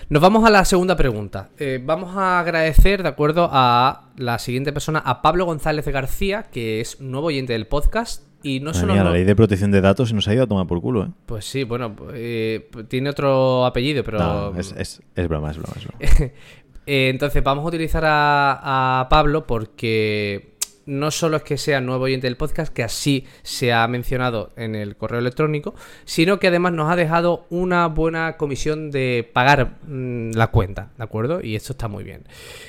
Nos 0.09 0.23
vamos 0.23 0.45
a 0.45 0.51
la 0.51 0.65
segunda 0.65 0.95
pregunta. 0.97 1.49
Eh, 1.59 1.81
vamos 1.85 2.17
a 2.17 2.39
agradecer, 2.39 3.03
de 3.03 3.09
acuerdo, 3.09 3.49
a 3.51 4.11
la 4.17 4.39
siguiente 4.39 4.73
persona, 4.73 5.01
a 5.01 5.21
Pablo 5.21 5.45
González 5.47 5.87
García, 5.89 6.45
que 6.45 6.81
es 6.81 7.01
nuevo 7.01 7.27
oyente 7.27 7.53
del 7.55 7.67
podcast. 7.67 8.23
Y 8.43 8.61
no 8.61 8.73
solo 8.73 8.93
mía, 8.93 9.03
no- 9.03 9.09
la 9.11 9.17
ley 9.17 9.25
de 9.25 9.35
protección 9.35 9.73
de 9.73 9.81
datos 9.81 10.11
se 10.11 10.15
nos 10.15 10.29
ha 10.29 10.35
ido 10.35 10.45
a 10.45 10.47
tomar 10.47 10.69
por 10.69 10.81
culo, 10.81 11.05
¿eh? 11.07 11.09
Pues 11.27 11.45
sí, 11.47 11.65
bueno, 11.65 11.97
eh, 12.15 12.69
tiene 12.87 13.11
otro 13.11 13.67
apellido, 13.67 14.05
pero... 14.05 14.19
No, 14.21 14.57
es, 14.57 14.73
es- 14.79 15.03
es 15.17 15.29
broma, 15.29 15.51
es 15.51 15.57
broma, 15.59 15.75
es 15.77 15.85
broma. 15.87 16.33
Eh, 16.89 17.09
entonces 17.09 17.43
vamos 17.43 17.65
a 17.65 17.67
utilizar 17.69 18.05
a, 18.07 19.01
a 19.01 19.09
Pablo 19.09 19.45
porque 19.45 20.56
no 20.87 21.11
solo 21.11 21.37
es 21.37 21.43
que 21.43 21.59
sea 21.59 21.81
nuevo 21.81 22.05
oyente 22.05 22.27
del 22.27 22.37
podcast, 22.37 22.73
que 22.73 22.83
así 22.83 23.27
se 23.43 23.73
ha 23.73 23.87
mencionado 23.89 24.53
en 24.57 24.75
el 24.75 24.97
correo 24.97 25.19
electrónico, 25.19 25.75
sino 26.05 26.39
que 26.39 26.49
además 26.49 26.73
nos 26.73 26.91
ha 26.91 26.97
dejado 26.97 27.47
una 27.51 27.87
buena 27.89 28.37
comisión 28.37 28.91
de 28.91 29.29
pagar 29.33 29.79
mm, 29.87 30.31
la 30.33 30.47
cuenta, 30.49 30.91
¿de 30.97 31.05
acuerdo? 31.05 31.41
Y 31.43 31.57
esto 31.57 31.73
está 31.73 31.89
muy 31.89 32.05
bien. 32.05 32.25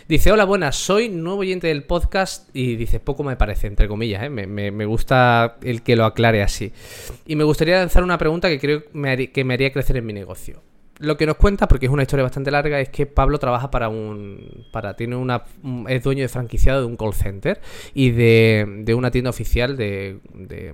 Dice, 0.07 0.31
hola, 0.31 0.45
buenas, 0.45 0.75
soy 0.75 1.09
nuevo 1.09 1.41
oyente 1.41 1.67
del 1.67 1.83
podcast 1.83 2.49
y 2.55 2.75
dice, 2.75 2.99
poco 2.99 3.23
me 3.23 3.35
parece, 3.35 3.67
entre 3.67 3.87
comillas, 3.87 4.23
¿eh? 4.23 4.29
me, 4.29 4.85
gusta 4.85 5.57
el 5.61 5.83
que 5.83 5.95
lo 5.95 6.05
aclare 6.05 6.41
así. 6.41 6.73
Y 7.25 7.35
me 7.35 7.43
gustaría 7.43 7.77
lanzar 7.77 8.03
una 8.03 8.17
pregunta 8.17 8.49
que 8.49 8.59
creo 8.59 8.83
que 8.85 9.43
me 9.43 9.53
haría 9.53 9.71
crecer 9.71 9.97
en 9.97 10.05
mi 10.05 10.13
negocio 10.13 10.61
lo 10.99 11.15
que 11.17 11.25
nos 11.27 11.35
cuenta, 11.37 11.67
porque 11.67 11.85
es 11.85 11.91
una 11.91 12.01
historia 12.03 12.23
bastante 12.23 12.49
larga, 12.51 12.79
es 12.79 12.89
que 12.89 13.05
Pablo 13.05 13.37
trabaja 13.39 13.69
para 13.69 13.89
un. 13.89 14.65
para 14.71 14.95
tiene 14.95 15.15
una. 15.15 15.43
un- 15.63 15.85
es 15.89 16.03
dueño 16.03 16.21
de 16.23 16.27
franquiciado 16.29 16.79
de 16.81 16.85
un 16.87 16.95
call 16.97 17.13
center 17.13 17.61
y 17.93 18.11
de, 18.11 18.65
de 18.83 18.93
una 18.95 19.11
tienda 19.11 19.29
oficial 19.29 19.77
de, 19.77 20.19
de, 20.33 20.73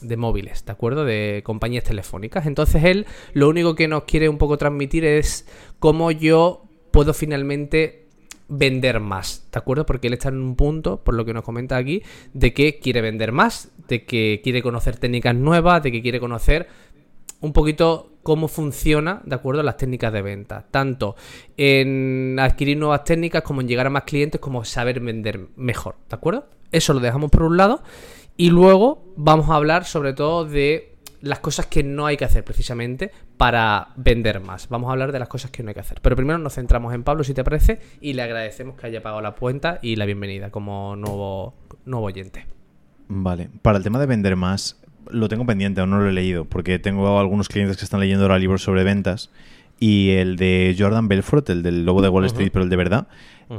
de 0.00 0.16
móviles, 0.16 0.64
¿de 0.64 0.72
acuerdo? 0.72 1.04
De 1.04 1.42
compañías 1.44 1.84
telefónicas. 1.84 2.46
Entonces 2.46 2.84
él 2.84 3.06
lo 3.32 3.48
único 3.48 3.74
que 3.74 3.88
nos 3.88 4.04
quiere 4.04 4.28
un 4.28 4.38
poco 4.38 4.58
transmitir 4.58 5.04
es 5.04 5.46
cómo 5.80 6.10
yo 6.12 6.64
puedo 6.92 7.12
finalmente 7.14 8.06
vender 8.48 9.00
más, 9.00 9.48
¿de 9.50 9.58
acuerdo? 9.58 9.86
Porque 9.86 10.08
él 10.08 10.12
está 10.12 10.28
en 10.28 10.36
un 10.40 10.56
punto, 10.56 11.02
por 11.02 11.14
lo 11.14 11.24
que 11.24 11.32
nos 11.32 11.42
comenta 11.42 11.76
aquí, 11.78 12.02
de 12.34 12.52
que 12.52 12.78
quiere 12.78 13.00
vender 13.00 13.32
más, 13.32 13.70
de 13.88 14.04
que 14.04 14.40
quiere 14.44 14.62
conocer 14.62 14.98
técnicas 14.98 15.34
nuevas, 15.34 15.82
de 15.82 15.90
que 15.90 16.02
quiere 16.02 16.20
conocer 16.20 16.68
un 17.40 17.52
poquito 17.54 18.11
cómo 18.22 18.48
funciona, 18.48 19.20
¿de 19.24 19.34
acuerdo? 19.34 19.62
Las 19.62 19.76
técnicas 19.76 20.12
de 20.12 20.22
venta. 20.22 20.64
Tanto 20.70 21.16
en 21.56 22.38
adquirir 22.40 22.76
nuevas 22.76 23.04
técnicas 23.04 23.42
como 23.42 23.60
en 23.60 23.68
llegar 23.68 23.86
a 23.86 23.90
más 23.90 24.04
clientes, 24.04 24.40
como 24.40 24.64
saber 24.64 25.00
vender 25.00 25.48
mejor, 25.56 25.96
¿de 26.08 26.16
acuerdo? 26.16 26.48
Eso 26.70 26.94
lo 26.94 27.00
dejamos 27.00 27.30
por 27.30 27.42
un 27.42 27.56
lado. 27.56 27.82
Y 28.36 28.50
luego 28.50 29.04
vamos 29.16 29.50
a 29.50 29.56
hablar 29.56 29.84
sobre 29.84 30.14
todo 30.14 30.44
de 30.44 30.92
las 31.20 31.38
cosas 31.38 31.66
que 31.66 31.82
no 31.82 32.06
hay 32.06 32.16
que 32.16 32.24
hacer 32.24 32.44
precisamente 32.44 33.12
para 33.36 33.88
vender 33.96 34.40
más. 34.40 34.68
Vamos 34.68 34.88
a 34.88 34.92
hablar 34.92 35.12
de 35.12 35.18
las 35.18 35.28
cosas 35.28 35.50
que 35.50 35.62
no 35.62 35.68
hay 35.68 35.74
que 35.74 35.80
hacer. 35.80 36.00
Pero 36.02 36.16
primero 36.16 36.38
nos 36.38 36.54
centramos 36.54 36.92
en 36.94 37.04
Pablo, 37.04 37.24
si 37.24 37.34
te 37.34 37.44
parece, 37.44 37.80
y 38.00 38.14
le 38.14 38.22
agradecemos 38.22 38.76
que 38.76 38.86
haya 38.86 39.02
pagado 39.02 39.22
la 39.22 39.32
cuenta 39.32 39.78
y 39.82 39.96
la 39.96 40.04
bienvenida 40.04 40.50
como 40.50 40.96
nuevo, 40.96 41.54
nuevo 41.84 42.06
oyente. 42.06 42.46
Vale, 43.08 43.50
para 43.62 43.78
el 43.78 43.84
tema 43.84 44.00
de 44.00 44.06
vender 44.06 44.36
más, 44.36 44.81
lo 45.10 45.28
tengo 45.28 45.46
pendiente, 45.46 45.80
aún 45.80 45.90
no 45.90 45.98
lo 45.98 46.08
he 46.08 46.12
leído, 46.12 46.44
porque 46.44 46.78
tengo 46.78 47.18
algunos 47.18 47.48
clientes 47.48 47.76
que 47.76 47.84
están 47.84 48.00
leyendo 48.00 48.24
ahora 48.24 48.38
libros 48.38 48.62
sobre 48.62 48.84
ventas 48.84 49.30
y 49.82 50.10
el 50.10 50.36
de 50.36 50.76
Jordan 50.78 51.08
Belfort, 51.08 51.50
el 51.50 51.64
del 51.64 51.84
Lobo 51.84 52.02
de 52.02 52.08
Wall 52.08 52.24
Street, 52.26 52.50
pero 52.52 52.62
el 52.62 52.70
de 52.70 52.76
verdad. 52.76 53.08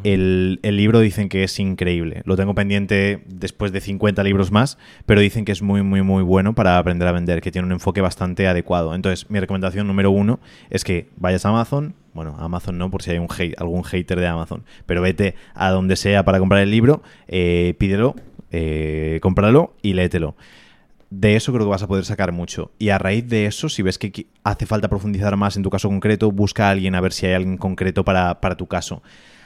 el, 0.06 0.60
el, 0.64 0.78
libro 0.78 1.02
dicen 1.02 1.28
que 1.28 1.44
es 1.44 1.60
increíble. 1.60 2.22
Lo 2.24 2.38
tengo 2.38 2.56
pendiente 2.56 3.24
después 3.28 3.74
de 3.74 3.82
50 3.82 4.24
libros 4.24 4.50
más, 4.50 4.78
pero 5.06 5.20
dicen 5.20 5.44
que 5.44 5.52
es 5.52 5.62
muy, 5.62 5.84
muy, 5.84 6.02
muy 6.02 6.24
bueno 6.24 6.56
para 6.56 6.78
aprender 6.78 7.10
a 7.10 7.12
vender, 7.12 7.42
que 7.42 7.52
tiene 7.52 7.66
un 7.66 7.74
enfoque 7.74 8.00
bastante 8.00 8.48
adecuado. 8.48 8.96
Entonces, 8.96 9.30
mi 9.30 9.38
recomendación 9.40 9.86
número 9.86 10.12
uno 10.12 10.40
es 10.70 10.86
que 10.86 11.10
vayas 11.18 11.46
a 11.46 11.50
Amazon, 11.50 11.94
bueno, 12.14 12.36
Amazon 12.40 12.78
no, 12.78 12.90
por 12.90 13.04
si 13.04 13.12
hay 13.12 13.18
un 13.18 13.28
hate, 13.30 13.60
algún 13.60 13.84
hater 13.84 14.18
de 14.18 14.28
Amazon, 14.28 14.64
pero 14.86 15.02
vete 15.02 15.36
a 15.54 15.72
donde 15.72 15.98
sea 15.98 16.24
para 16.24 16.40
comprar 16.40 16.62
el 16.62 16.72
libro, 16.72 17.04
eh, 17.28 17.76
pídelo, 17.78 18.16
eh, 18.52 19.20
cómpralo 19.22 19.74
y 19.82 19.94
léetelo. 19.94 20.36
De 21.16 21.36
eso 21.36 21.54
creo 21.54 21.68
que 21.68 21.70
vas 21.70 21.84
a 21.84 21.88
poder 21.88 22.06
sacar 22.06 22.32
mucho. 22.32 22.72
Y 22.80 22.90
a 22.90 22.98
raíz 22.98 23.30
de 23.30 23.46
eso, 23.46 23.70
si 23.70 23.84
ves 23.84 24.00
que 24.00 24.26
hace 24.44 24.66
falta 24.66 24.90
profundizar 24.90 25.38
más 25.38 25.56
en 25.56 25.62
tu 25.62 25.70
caso 25.70 25.88
concreto, 25.88 26.32
busca 26.32 26.68
a 26.68 26.72
alguien 26.72 26.96
a 26.96 27.02
ver 27.02 27.14
si 27.14 27.28
hay 27.28 27.34
alguien 27.34 27.58
concreto 27.58 28.04
para, 28.04 28.42
para 28.42 28.58
tu 28.58 28.66
caso 28.66 29.04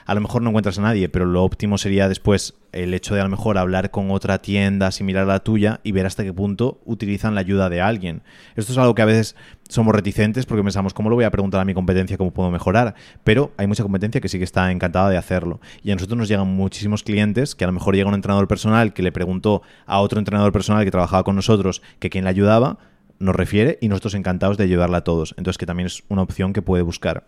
a 0.08 0.16
lo 0.16 0.22
mejor 0.22 0.42
no 0.42 0.50
encuentras 0.50 0.80
a 0.80 0.82
nadie, 0.82 1.10
pero 1.10 1.26
lo 1.26 1.44
óptimo 1.44 1.78
sería 1.78 2.08
después 2.08 2.54
el 2.72 2.94
hecho 2.94 3.14
de 3.14 3.20
a 3.20 3.26
lo 3.26 3.30
mejor 3.30 3.58
hablar 3.58 3.92
con 3.92 4.10
otra 4.10 4.38
tienda 4.42 4.90
similar 4.92 5.24
a 5.24 5.28
la 5.28 5.40
tuya 5.42 5.82
y 5.84 5.92
ver 5.92 6.06
hasta 6.06 6.24
qué 6.24 6.32
punto 6.32 6.80
utilizan 6.86 7.36
la 7.36 7.42
ayuda 7.42 7.70
de 7.70 7.82
alguien. 7.82 8.24
Esto 8.56 8.72
es 8.72 8.78
algo 8.78 8.96
que 8.96 9.02
a 9.02 9.06
veces 9.06 9.36
somos 9.68 9.94
reticentes 9.94 10.46
porque 10.46 10.64
pensamos, 10.64 10.94
¿cómo 10.94 11.10
lo 11.10 11.18
voy 11.18 11.26
a 11.26 11.30
preguntar 11.30 11.60
a 11.60 11.66
mi 11.66 11.74
competencia 11.74 12.18
cómo 12.18 12.32
puedo 12.32 12.50
mejorar? 12.52 12.96
Pero 13.26 13.52
hay 13.58 13.68
mucha 13.68 13.84
competencia 13.84 14.22
que 14.22 14.30
sí 14.30 14.38
que 14.38 14.46
está 14.46 14.72
encantada 14.72 15.10
de 15.10 15.18
hacerlo. 15.18 15.60
Y 15.84 15.92
a 15.92 15.96
nosotros 15.96 16.18
nos 16.18 16.30
llegan 16.30 16.48
muchísimos 16.48 17.04
clientes 17.04 17.54
que 17.54 17.66
a 17.66 17.68
lo 17.68 17.74
mejor 17.74 17.94
llega 17.94 18.08
un 18.08 18.16
entrenador 18.16 18.48
personal 18.48 18.94
que 18.94 19.04
le 19.04 19.12
preguntó 19.12 19.62
a 19.86 20.00
otro 20.00 20.20
entrenador 20.20 20.54
personal 20.54 20.86
que 20.86 20.92
trabajaba 20.92 21.26
con 21.26 21.36
nosotros 21.36 21.82
que 22.00 22.10
quien 22.10 22.24
le 22.24 22.30
ayudaba 22.30 22.78
nos 23.20 23.36
refiere 23.36 23.78
y 23.82 23.90
nosotros 23.90 24.14
encantados 24.14 24.58
de 24.58 24.64
ayudarla 24.64 25.00
a 25.00 25.04
todos. 25.04 25.36
Entonces 25.38 25.58
que 25.58 25.66
también 25.66 25.88
es 25.88 26.04
una 26.08 26.22
opción 26.22 26.54
que 26.54 26.62
puede 26.62 26.82
buscar. 26.82 27.26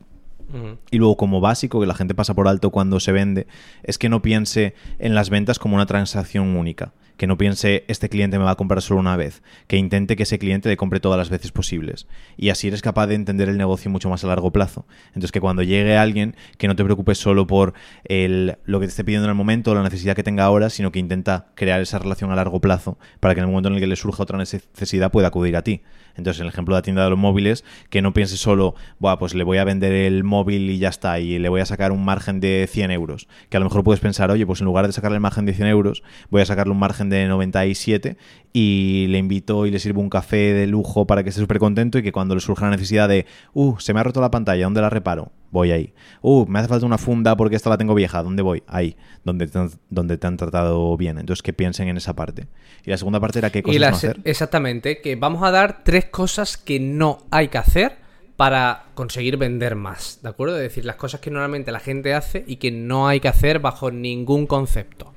Y 0.91 0.98
luego, 0.98 1.18
como 1.18 1.41
básico, 1.41 1.79
que 1.79 1.88
la 1.88 1.96
gente 1.96 2.15
pasa 2.15 2.34
por 2.34 2.48
alto 2.48 2.72
cuando 2.72 3.00
se 3.00 3.12
vende, 3.12 3.48
es 3.84 3.98
que 3.98 4.10
no 4.10 4.22
piense 4.22 4.74
en 4.98 5.15
las 5.15 5.29
ventas 5.29 5.60
como 5.60 5.75
una 5.75 5.86
transacción 5.86 6.56
única. 6.56 6.94
Que 7.18 7.27
no 7.27 7.38
piense, 7.38 7.84
este 7.89 8.08
cliente 8.08 8.39
me 8.39 8.46
va 8.46 8.51
a 8.51 8.56
comprar 8.56 8.82
solo 8.82 9.01
una 9.01 9.18
vez. 9.18 9.44
Que 9.68 9.75
intente 9.75 10.15
que 10.15 10.24
ese 10.24 10.39
cliente 10.39 10.70
le 10.70 10.77
compre 10.77 11.01
todas 11.01 11.18
las 11.18 11.29
veces 11.29 11.51
posibles. 11.51 12.08
Y 12.38 12.48
así 12.48 12.70
eres 12.70 12.82
capaz 12.82 13.08
de 13.08 13.15
entender 13.15 13.50
el 13.50 13.58
negocio 13.58 13.91
mucho 13.91 14.10
más 14.10 14.24
a 14.24 14.27
largo 14.27 14.51
plazo. 14.51 14.86
Entonces, 15.08 15.34
que 15.34 15.41
cuando 15.41 15.62
llegue 15.62 15.98
alguien, 15.98 16.38
que 16.58 16.70
no 16.70 16.77
te 16.77 16.84
preocupes 16.86 17.18
solo 17.18 17.46
por 17.46 17.74
el, 18.06 18.58
lo 18.63 18.79
que 18.79 18.86
te 18.86 18.91
esté 18.91 19.03
pidiendo 19.03 19.25
en 19.25 19.32
el 19.32 19.36
momento, 19.36 19.75
la 19.75 19.84
necesidad 19.84 20.15
que 20.15 20.24
tenga 20.24 20.46
ahora, 20.46 20.70
sino 20.70 20.94
que 20.94 21.00
intenta 21.00 21.48
crear 21.56 21.82
esa 21.82 22.00
relación 22.00 22.32
a 22.32 22.36
largo 22.36 22.62
plazo 22.62 22.98
para 23.20 23.36
que 23.36 23.41
en 23.41 23.48
el 23.48 23.51
momento 23.51 23.68
en 23.68 23.75
el 23.75 23.82
que 23.82 23.88
le 23.88 23.98
surja 23.98 24.24
otra 24.24 24.38
necesidad 24.38 25.12
pueda 25.12 25.27
acudir 25.27 25.58
a 25.58 25.62
ti. 25.62 25.82
Entonces, 26.19 26.39
en 26.39 26.45
el 26.45 26.53
ejemplo 26.53 26.75
de 26.75 26.79
la 26.79 26.81
tienda 26.83 27.03
de 27.03 27.09
los 27.09 27.17
móviles, 27.17 27.65
que 27.89 28.01
no 28.01 28.13
piense 28.13 28.38
solo, 28.38 28.75
Buah, 28.99 29.17
pues 29.17 29.33
le 29.33 29.43
voy 29.43 29.57
a 29.57 29.63
vender 29.63 29.91
el 29.91 30.23
móvil 30.23 30.69
y 30.69 30.77
ya 30.77 30.89
está, 30.89 31.19
y 31.19 31.39
le 31.39 31.49
voy 31.49 31.61
a 31.61 31.65
sacar 31.65 31.91
un 31.91 32.05
margen 32.05 32.39
de 32.39 32.67
100 32.69 32.91
euros. 32.91 33.27
Que 33.49 33.57
a 33.57 33.59
lo 33.59 33.65
mejor 33.65 33.83
puedes 33.83 33.99
pensar, 33.99 34.29
oye, 34.29 34.45
pues 34.45 34.61
en 34.61 34.65
lugar 34.65 34.85
de 34.85 34.93
sacarle 34.93 35.15
el 35.15 35.21
margen 35.21 35.45
de 35.45 35.53
100 35.53 35.67
euros, 35.67 36.03
voy 36.29 36.41
a 36.41 36.45
sacarle 36.45 36.71
un 36.71 36.79
margen 36.79 37.09
de 37.09 37.27
97 37.27 38.17
y 38.53 39.07
le 39.09 39.17
invito 39.17 39.65
y 39.65 39.71
le 39.71 39.79
sirvo 39.79 40.01
un 40.01 40.09
café 40.09 40.53
de 40.53 40.67
lujo 40.67 41.07
para 41.07 41.23
que 41.23 41.29
esté 41.29 41.41
súper 41.41 41.59
contento 41.59 41.97
y 41.97 42.03
que 42.03 42.11
cuando 42.11 42.35
le 42.35 42.41
surja 42.41 42.65
la 42.65 42.71
necesidad 42.71 43.09
de, 43.09 43.25
uh, 43.53 43.77
se 43.79 43.93
me 43.93 43.99
ha 43.99 44.03
roto 44.03 44.21
la 44.21 44.31
pantalla, 44.31 44.63
¿dónde 44.63 44.81
la 44.81 44.89
reparo? 44.89 45.31
Voy 45.51 45.72
ahí. 45.72 45.94
Uh, 46.22 46.46
me 46.46 46.60
hace 46.60 46.68
falta 46.68 46.86
una 46.86 46.98
funda 46.98 47.36
porque 47.36 47.56
esta 47.56 47.70
la 47.70 47.77
tengo 47.77 47.96
vieja, 47.96 48.22
¿dónde 48.22 48.41
voy? 48.41 48.63
Ahí, 48.68 48.96
donde 49.24 49.48
te 49.48 49.58
han, 49.58 49.72
donde 49.89 50.18
te 50.18 50.27
han 50.27 50.38
tratado 50.38 50.96
bien. 50.98 51.18
Entonces, 51.18 51.41
que 51.41 51.53
piensen 51.53 51.88
en 51.88 51.98
esa 51.98 52.15
parte. 52.15 52.48
Y 52.86 52.89
la 52.91 52.98
segunda 52.98 53.20
parte 53.20 53.39
era 53.39 53.50
qué 53.50 53.63
cosas 53.63 53.79
no 53.79 53.88
hacer. 53.88 54.20
Exactamente, 54.24 55.01
que 55.01 55.15
vamos 55.15 55.44
a 55.44 55.51
dar 55.51 55.84
tres 55.84 56.06
cosas 56.06 56.58
que 56.58 56.79
no 56.79 57.25
hay 57.32 57.48
que 57.48 57.58
hacer 57.58 57.98
para 58.39 58.86
conseguir 58.94 59.36
vender 59.36 59.75
más, 59.75 60.20
¿de 60.24 60.29
acuerdo? 60.29 60.56
Es 60.56 60.62
decir, 60.62 60.86
las 60.86 60.96
cosas 60.96 61.20
que 61.20 61.29
normalmente 61.29 61.74
la 61.74 61.82
gente 61.82 62.13
hace 62.13 62.46
y 62.48 62.56
que 62.56 62.72
no 62.72 63.08
hay 63.08 63.20
que 63.20 63.27
hacer 63.27 63.60
bajo 63.60 63.91
ningún 63.91 64.48
concepto. 64.48 65.13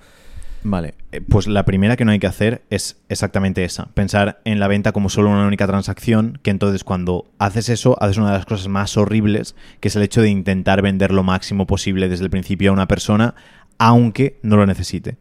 Vale, 0.64 0.94
eh, 1.10 1.20
pues 1.20 1.48
la 1.48 1.64
primera 1.64 1.96
que 1.96 2.04
no 2.04 2.12
hay 2.12 2.20
que 2.20 2.28
hacer 2.28 2.62
es 2.70 3.02
exactamente 3.08 3.64
esa, 3.64 3.86
pensar 3.94 4.40
en 4.44 4.60
la 4.60 4.68
venta 4.68 4.92
como 4.92 5.08
solo 5.08 5.30
una 5.30 5.46
única 5.46 5.66
transacción, 5.66 6.38
que 6.42 6.50
entonces 6.50 6.84
cuando 6.84 7.26
haces 7.38 7.68
eso, 7.68 8.00
haces 8.00 8.16
una 8.16 8.30
de 8.30 8.38
las 8.38 8.46
cosas 8.46 8.68
más 8.68 8.96
horribles, 8.96 9.56
que 9.80 9.88
es 9.88 9.96
el 9.96 10.02
hecho 10.02 10.22
de 10.22 10.30
intentar 10.30 10.80
vender 10.80 11.12
lo 11.12 11.24
máximo 11.24 11.66
posible 11.66 12.08
desde 12.08 12.24
el 12.24 12.30
principio 12.30 12.70
a 12.70 12.74
una 12.74 12.86
persona, 12.86 13.34
aunque 13.78 14.38
no 14.42 14.56
lo 14.56 14.66
necesite. 14.66 15.16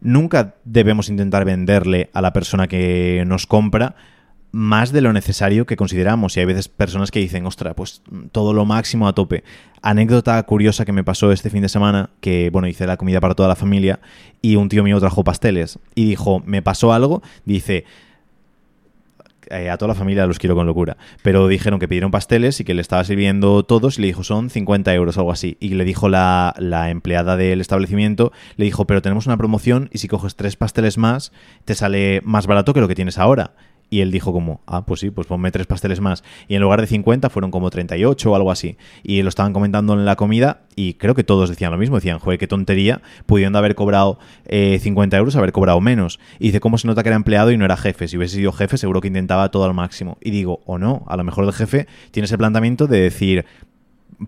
Nunca 0.00 0.56
debemos 0.64 1.08
intentar 1.08 1.44
venderle 1.44 2.10
a 2.12 2.20
la 2.20 2.32
persona 2.32 2.66
que 2.66 3.22
nos 3.26 3.46
compra 3.46 3.94
más 4.52 4.92
de 4.92 5.00
lo 5.00 5.12
necesario 5.12 5.66
que 5.66 5.76
consideramos. 5.76 6.36
Y 6.36 6.40
hay 6.40 6.46
veces 6.46 6.68
personas 6.68 7.10
que 7.10 7.20
dicen, 7.20 7.46
ostra, 7.46 7.74
pues 7.74 8.02
todo 8.32 8.52
lo 8.52 8.64
máximo 8.64 9.08
a 9.08 9.14
tope. 9.14 9.44
Anécdota 9.82 10.42
curiosa 10.44 10.84
que 10.84 10.92
me 10.92 11.04
pasó 11.04 11.32
este 11.32 11.50
fin 11.50 11.62
de 11.62 11.68
semana, 11.68 12.10
que 12.20 12.50
bueno, 12.50 12.68
hice 12.68 12.86
la 12.86 12.96
comida 12.96 13.20
para 13.20 13.34
toda 13.34 13.48
la 13.48 13.56
familia 13.56 14.00
y 14.42 14.56
un 14.56 14.68
tío 14.68 14.82
mío 14.82 14.98
trajo 15.00 15.24
pasteles 15.24 15.78
y 15.94 16.06
dijo, 16.06 16.42
me 16.46 16.62
pasó 16.62 16.92
algo, 16.92 17.22
dice, 17.44 17.84
eh, 19.48 19.70
a 19.70 19.76
toda 19.76 19.88
la 19.88 19.94
familia 19.94 20.26
los 20.26 20.38
quiero 20.38 20.56
con 20.56 20.66
locura. 20.66 20.96
Pero 21.22 21.46
dijeron 21.48 21.78
que 21.78 21.88
pidieron 21.88 22.10
pasteles 22.10 22.60
y 22.60 22.64
que 22.64 22.74
le 22.74 22.82
estaba 22.82 23.04
sirviendo 23.04 23.62
todos 23.62 23.98
y 23.98 24.00
le 24.00 24.08
dijo 24.08 24.24
son 24.24 24.50
50 24.50 24.92
euros, 24.94 25.18
algo 25.18 25.32
así. 25.32 25.56
Y 25.60 25.70
le 25.70 25.84
dijo 25.84 26.08
la, 26.08 26.54
la, 26.58 26.90
empleada 26.90 27.36
del 27.36 27.60
establecimiento, 27.60 28.32
le 28.56 28.64
dijo, 28.64 28.86
pero 28.86 29.02
tenemos 29.02 29.26
una 29.26 29.36
promoción 29.36 29.88
y 29.92 29.98
si 29.98 30.08
coges 30.08 30.36
tres 30.36 30.56
pasteles 30.56 30.98
más, 30.98 31.32
te 31.64 31.74
sale 31.74 32.20
más 32.24 32.46
barato 32.46 32.74
que 32.74 32.80
lo 32.80 32.88
que 32.88 32.94
tienes 32.94 33.18
ahora. 33.18 33.52
Y 33.88 34.00
él 34.00 34.10
dijo 34.10 34.32
como, 34.32 34.60
ah, 34.66 34.84
pues 34.84 35.00
sí, 35.00 35.10
pues 35.10 35.26
ponme 35.26 35.52
tres 35.52 35.66
pasteles 35.66 36.00
más. 36.00 36.24
Y 36.48 36.56
en 36.56 36.62
lugar 36.62 36.80
de 36.80 36.86
50 36.86 37.30
fueron 37.30 37.50
como 37.50 37.70
38 37.70 38.30
o 38.30 38.34
algo 38.34 38.50
así. 38.50 38.76
Y 39.02 39.22
lo 39.22 39.28
estaban 39.28 39.52
comentando 39.52 39.94
en 39.94 40.04
la 40.04 40.16
comida 40.16 40.62
y 40.74 40.94
creo 40.94 41.14
que 41.14 41.22
todos 41.22 41.48
decían 41.48 41.70
lo 41.70 41.78
mismo. 41.78 41.96
Decían, 41.96 42.18
joder, 42.18 42.38
qué 42.38 42.48
tontería, 42.48 43.00
pudiendo 43.26 43.58
haber 43.58 43.74
cobrado 43.74 44.18
50 44.48 45.16
eh, 45.16 45.18
euros, 45.18 45.36
haber 45.36 45.52
cobrado 45.52 45.80
menos. 45.80 46.18
Y 46.38 46.46
dice, 46.46 46.60
¿cómo 46.60 46.78
se 46.78 46.88
nota 46.88 47.02
que 47.02 47.10
era 47.10 47.16
empleado 47.16 47.52
y 47.52 47.56
no 47.56 47.64
era 47.64 47.76
jefe? 47.76 48.08
Si 48.08 48.16
hubiese 48.16 48.36
sido 48.36 48.52
jefe, 48.52 48.76
seguro 48.76 49.00
que 49.00 49.08
intentaba 49.08 49.50
todo 49.50 49.64
al 49.64 49.74
máximo. 49.74 50.18
Y 50.20 50.30
digo, 50.30 50.62
o 50.66 50.78
no, 50.78 51.04
a 51.06 51.16
lo 51.16 51.22
mejor 51.22 51.44
el 51.44 51.52
jefe 51.52 51.86
tiene 52.10 52.24
ese 52.24 52.38
planteamiento 52.38 52.88
de 52.88 53.00
decir, 53.00 53.44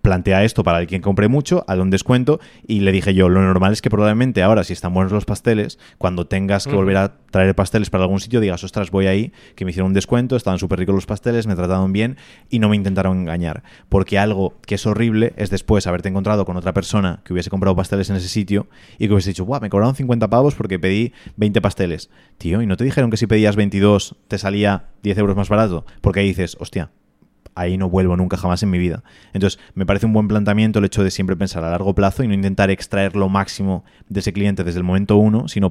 plantea 0.02 0.44
esto 0.44 0.62
para 0.62 0.84
quien 0.86 1.02
compre 1.02 1.28
mucho, 1.28 1.64
a 1.66 1.74
un 1.74 1.90
descuento, 1.90 2.40
y 2.66 2.80
le 2.80 2.92
dije 2.92 3.14
yo, 3.14 3.28
lo 3.28 3.40
normal 3.40 3.72
es 3.72 3.82
que 3.82 3.90
probablemente 3.90 4.42
ahora, 4.42 4.64
si 4.64 4.72
están 4.72 4.94
buenos 4.94 5.12
los 5.12 5.24
pasteles, 5.24 5.78
cuando 5.98 6.26
tengas 6.26 6.66
que 6.66 6.74
volver 6.74 6.96
a 6.96 7.16
traer 7.30 7.54
pasteles 7.54 7.90
para 7.90 8.04
algún 8.04 8.20
sitio, 8.20 8.40
digas, 8.40 8.64
ostras, 8.64 8.90
voy 8.90 9.06
ahí, 9.06 9.32
que 9.54 9.64
me 9.64 9.70
hicieron 9.70 9.88
un 9.88 9.94
descuento, 9.94 10.36
estaban 10.36 10.58
súper 10.58 10.78
ricos 10.78 10.94
los 10.94 11.06
pasteles, 11.06 11.46
me 11.46 11.54
trataron 11.54 11.92
bien 11.92 12.16
y 12.50 12.58
no 12.58 12.68
me 12.68 12.76
intentaron 12.76 13.20
engañar. 13.20 13.62
Porque 13.88 14.18
algo 14.18 14.56
que 14.66 14.74
es 14.76 14.86
horrible 14.86 15.32
es 15.36 15.50
después 15.50 15.86
haberte 15.86 16.08
encontrado 16.08 16.44
con 16.44 16.56
otra 16.56 16.72
persona 16.72 17.20
que 17.24 17.32
hubiese 17.32 17.50
comprado 17.50 17.76
pasteles 17.76 18.10
en 18.10 18.16
ese 18.16 18.28
sitio 18.28 18.68
y 18.98 19.06
que 19.06 19.14
hubiese 19.14 19.30
dicho, 19.30 19.44
Buah, 19.44 19.60
me 19.60 19.70
cobraron 19.70 19.94
50 19.94 20.28
pavos 20.28 20.54
porque 20.54 20.78
pedí 20.78 21.12
20 21.36 21.60
pasteles. 21.60 22.10
Tío, 22.38 22.62
¿y 22.62 22.66
no 22.66 22.76
te 22.76 22.84
dijeron 22.84 23.10
que 23.10 23.16
si 23.16 23.26
pedías 23.26 23.56
22 23.56 24.16
te 24.28 24.38
salía 24.38 24.86
10 25.02 25.18
euros 25.18 25.36
más 25.36 25.48
barato? 25.48 25.84
Porque 26.00 26.20
ahí 26.20 26.28
dices, 26.28 26.56
hostia, 26.60 26.90
ahí 27.58 27.76
no 27.76 27.88
vuelvo 27.88 28.16
nunca 28.16 28.36
jamás 28.36 28.62
en 28.62 28.70
mi 28.70 28.78
vida. 28.78 29.02
Entonces, 29.32 29.60
me 29.74 29.86
parece 29.86 30.06
un 30.06 30.12
buen 30.12 30.28
planteamiento 30.28 30.78
el 30.78 30.84
hecho 30.84 31.04
de 31.04 31.10
siempre 31.10 31.36
pensar 31.36 31.64
a 31.64 31.70
largo 31.70 31.94
plazo 31.94 32.22
y 32.22 32.28
no 32.28 32.34
intentar 32.34 32.70
extraer 32.70 33.16
lo 33.16 33.28
máximo 33.28 33.84
de 34.08 34.20
ese 34.20 34.32
cliente 34.32 34.64
desde 34.64 34.78
el 34.78 34.84
momento 34.84 35.16
uno, 35.16 35.48
sino 35.48 35.70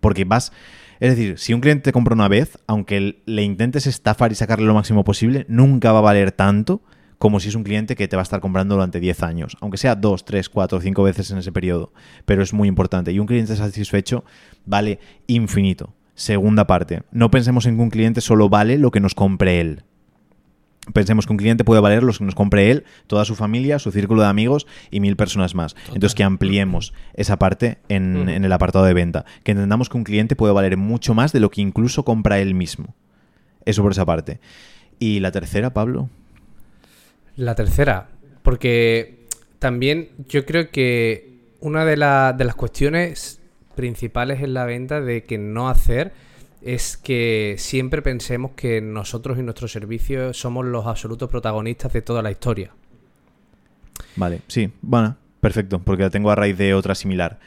porque 0.00 0.24
vas... 0.24 0.52
Es 1.00 1.16
decir, 1.16 1.38
si 1.38 1.52
un 1.52 1.60
cliente 1.60 1.82
te 1.82 1.92
compra 1.92 2.14
una 2.14 2.28
vez, 2.28 2.58
aunque 2.68 3.22
le 3.26 3.42
intentes 3.42 3.88
estafar 3.88 4.30
y 4.30 4.36
sacarle 4.36 4.66
lo 4.66 4.74
máximo 4.74 5.02
posible, 5.02 5.46
nunca 5.48 5.90
va 5.90 5.98
a 5.98 6.02
valer 6.02 6.30
tanto 6.30 6.80
como 7.18 7.38
si 7.38 7.48
es 7.48 7.54
un 7.54 7.62
cliente 7.62 7.94
que 7.94 8.08
te 8.08 8.16
va 8.16 8.22
a 8.22 8.24
estar 8.24 8.40
comprando 8.40 8.74
durante 8.74 8.98
10 8.98 9.22
años, 9.22 9.56
aunque 9.60 9.78
sea 9.78 9.94
2, 9.94 10.24
3, 10.24 10.48
4, 10.48 10.80
5 10.80 11.02
veces 11.04 11.30
en 11.30 11.38
ese 11.38 11.52
periodo, 11.52 11.92
pero 12.24 12.42
es 12.42 12.52
muy 12.52 12.66
importante. 12.66 13.12
Y 13.12 13.20
un 13.20 13.28
cliente 13.28 13.54
satisfecho 13.54 14.24
vale 14.66 14.98
infinito. 15.28 15.94
Segunda 16.14 16.66
parte, 16.66 17.02
no 17.12 17.30
pensemos 17.30 17.66
en 17.66 17.76
que 17.76 17.82
un 17.82 17.90
cliente 17.90 18.20
solo 18.20 18.48
vale 18.48 18.76
lo 18.76 18.90
que 18.90 18.98
nos 18.98 19.14
compre 19.14 19.60
él. 19.60 19.84
Pensemos 20.92 21.26
que 21.26 21.32
un 21.32 21.36
cliente 21.36 21.64
puede 21.64 21.80
valer 21.80 22.02
los 22.02 22.18
que 22.18 22.24
nos 22.24 22.34
compre 22.34 22.70
él, 22.70 22.84
toda 23.06 23.24
su 23.24 23.36
familia, 23.36 23.78
su 23.78 23.92
círculo 23.92 24.22
de 24.22 24.28
amigos 24.28 24.66
y 24.90 24.98
mil 24.98 25.14
personas 25.16 25.54
más. 25.54 25.76
Entonces 25.88 26.14
que 26.16 26.24
ampliemos 26.24 26.92
esa 27.14 27.38
parte 27.38 27.78
en, 27.88 28.28
en, 28.28 28.44
el 28.44 28.52
apartado 28.52 28.84
de 28.84 28.92
venta. 28.92 29.24
Que 29.44 29.52
entendamos 29.52 29.88
que 29.88 29.96
un 29.96 30.04
cliente 30.04 30.34
puede 30.34 30.52
valer 30.52 30.76
mucho 30.76 31.14
más 31.14 31.32
de 31.32 31.38
lo 31.38 31.50
que 31.50 31.60
incluso 31.60 32.04
compra 32.04 32.40
él 32.40 32.54
mismo. 32.54 32.96
Eso 33.64 33.82
por 33.82 33.92
esa 33.92 34.04
parte. 34.04 34.40
Y 34.98 35.20
la 35.20 35.30
tercera, 35.30 35.72
Pablo. 35.72 36.10
La 37.36 37.54
tercera, 37.54 38.08
porque 38.42 39.26
también 39.58 40.10
yo 40.28 40.44
creo 40.44 40.70
que 40.70 41.38
una 41.60 41.84
de, 41.84 41.92
de 41.92 42.44
las 42.44 42.54
cuestiones 42.56 43.40
principales 43.74 44.42
en 44.42 44.52
la 44.54 44.64
venta 44.64 45.00
de 45.00 45.22
que 45.22 45.38
no 45.38 45.68
hacer 45.68 46.12
es 46.64 46.96
que 46.96 47.56
siempre 47.58 48.02
pensemos 48.02 48.52
que 48.52 48.80
nosotros 48.80 49.38
y 49.38 49.42
nuestros 49.42 49.72
servicios 49.72 50.36
somos 50.38 50.64
los 50.64 50.86
absolutos 50.86 51.28
protagonistas 51.28 51.92
de 51.92 52.02
toda 52.02 52.22
la 52.22 52.30
historia. 52.30 52.72
Vale, 54.16 54.40
sí, 54.46 54.70
bueno, 54.82 55.16
perfecto, 55.40 55.80
porque 55.80 56.04
la 56.04 56.10
tengo 56.10 56.30
a 56.30 56.34
raíz 56.34 56.56
de 56.56 56.74
otra 56.74 56.94
similar. 56.94 57.38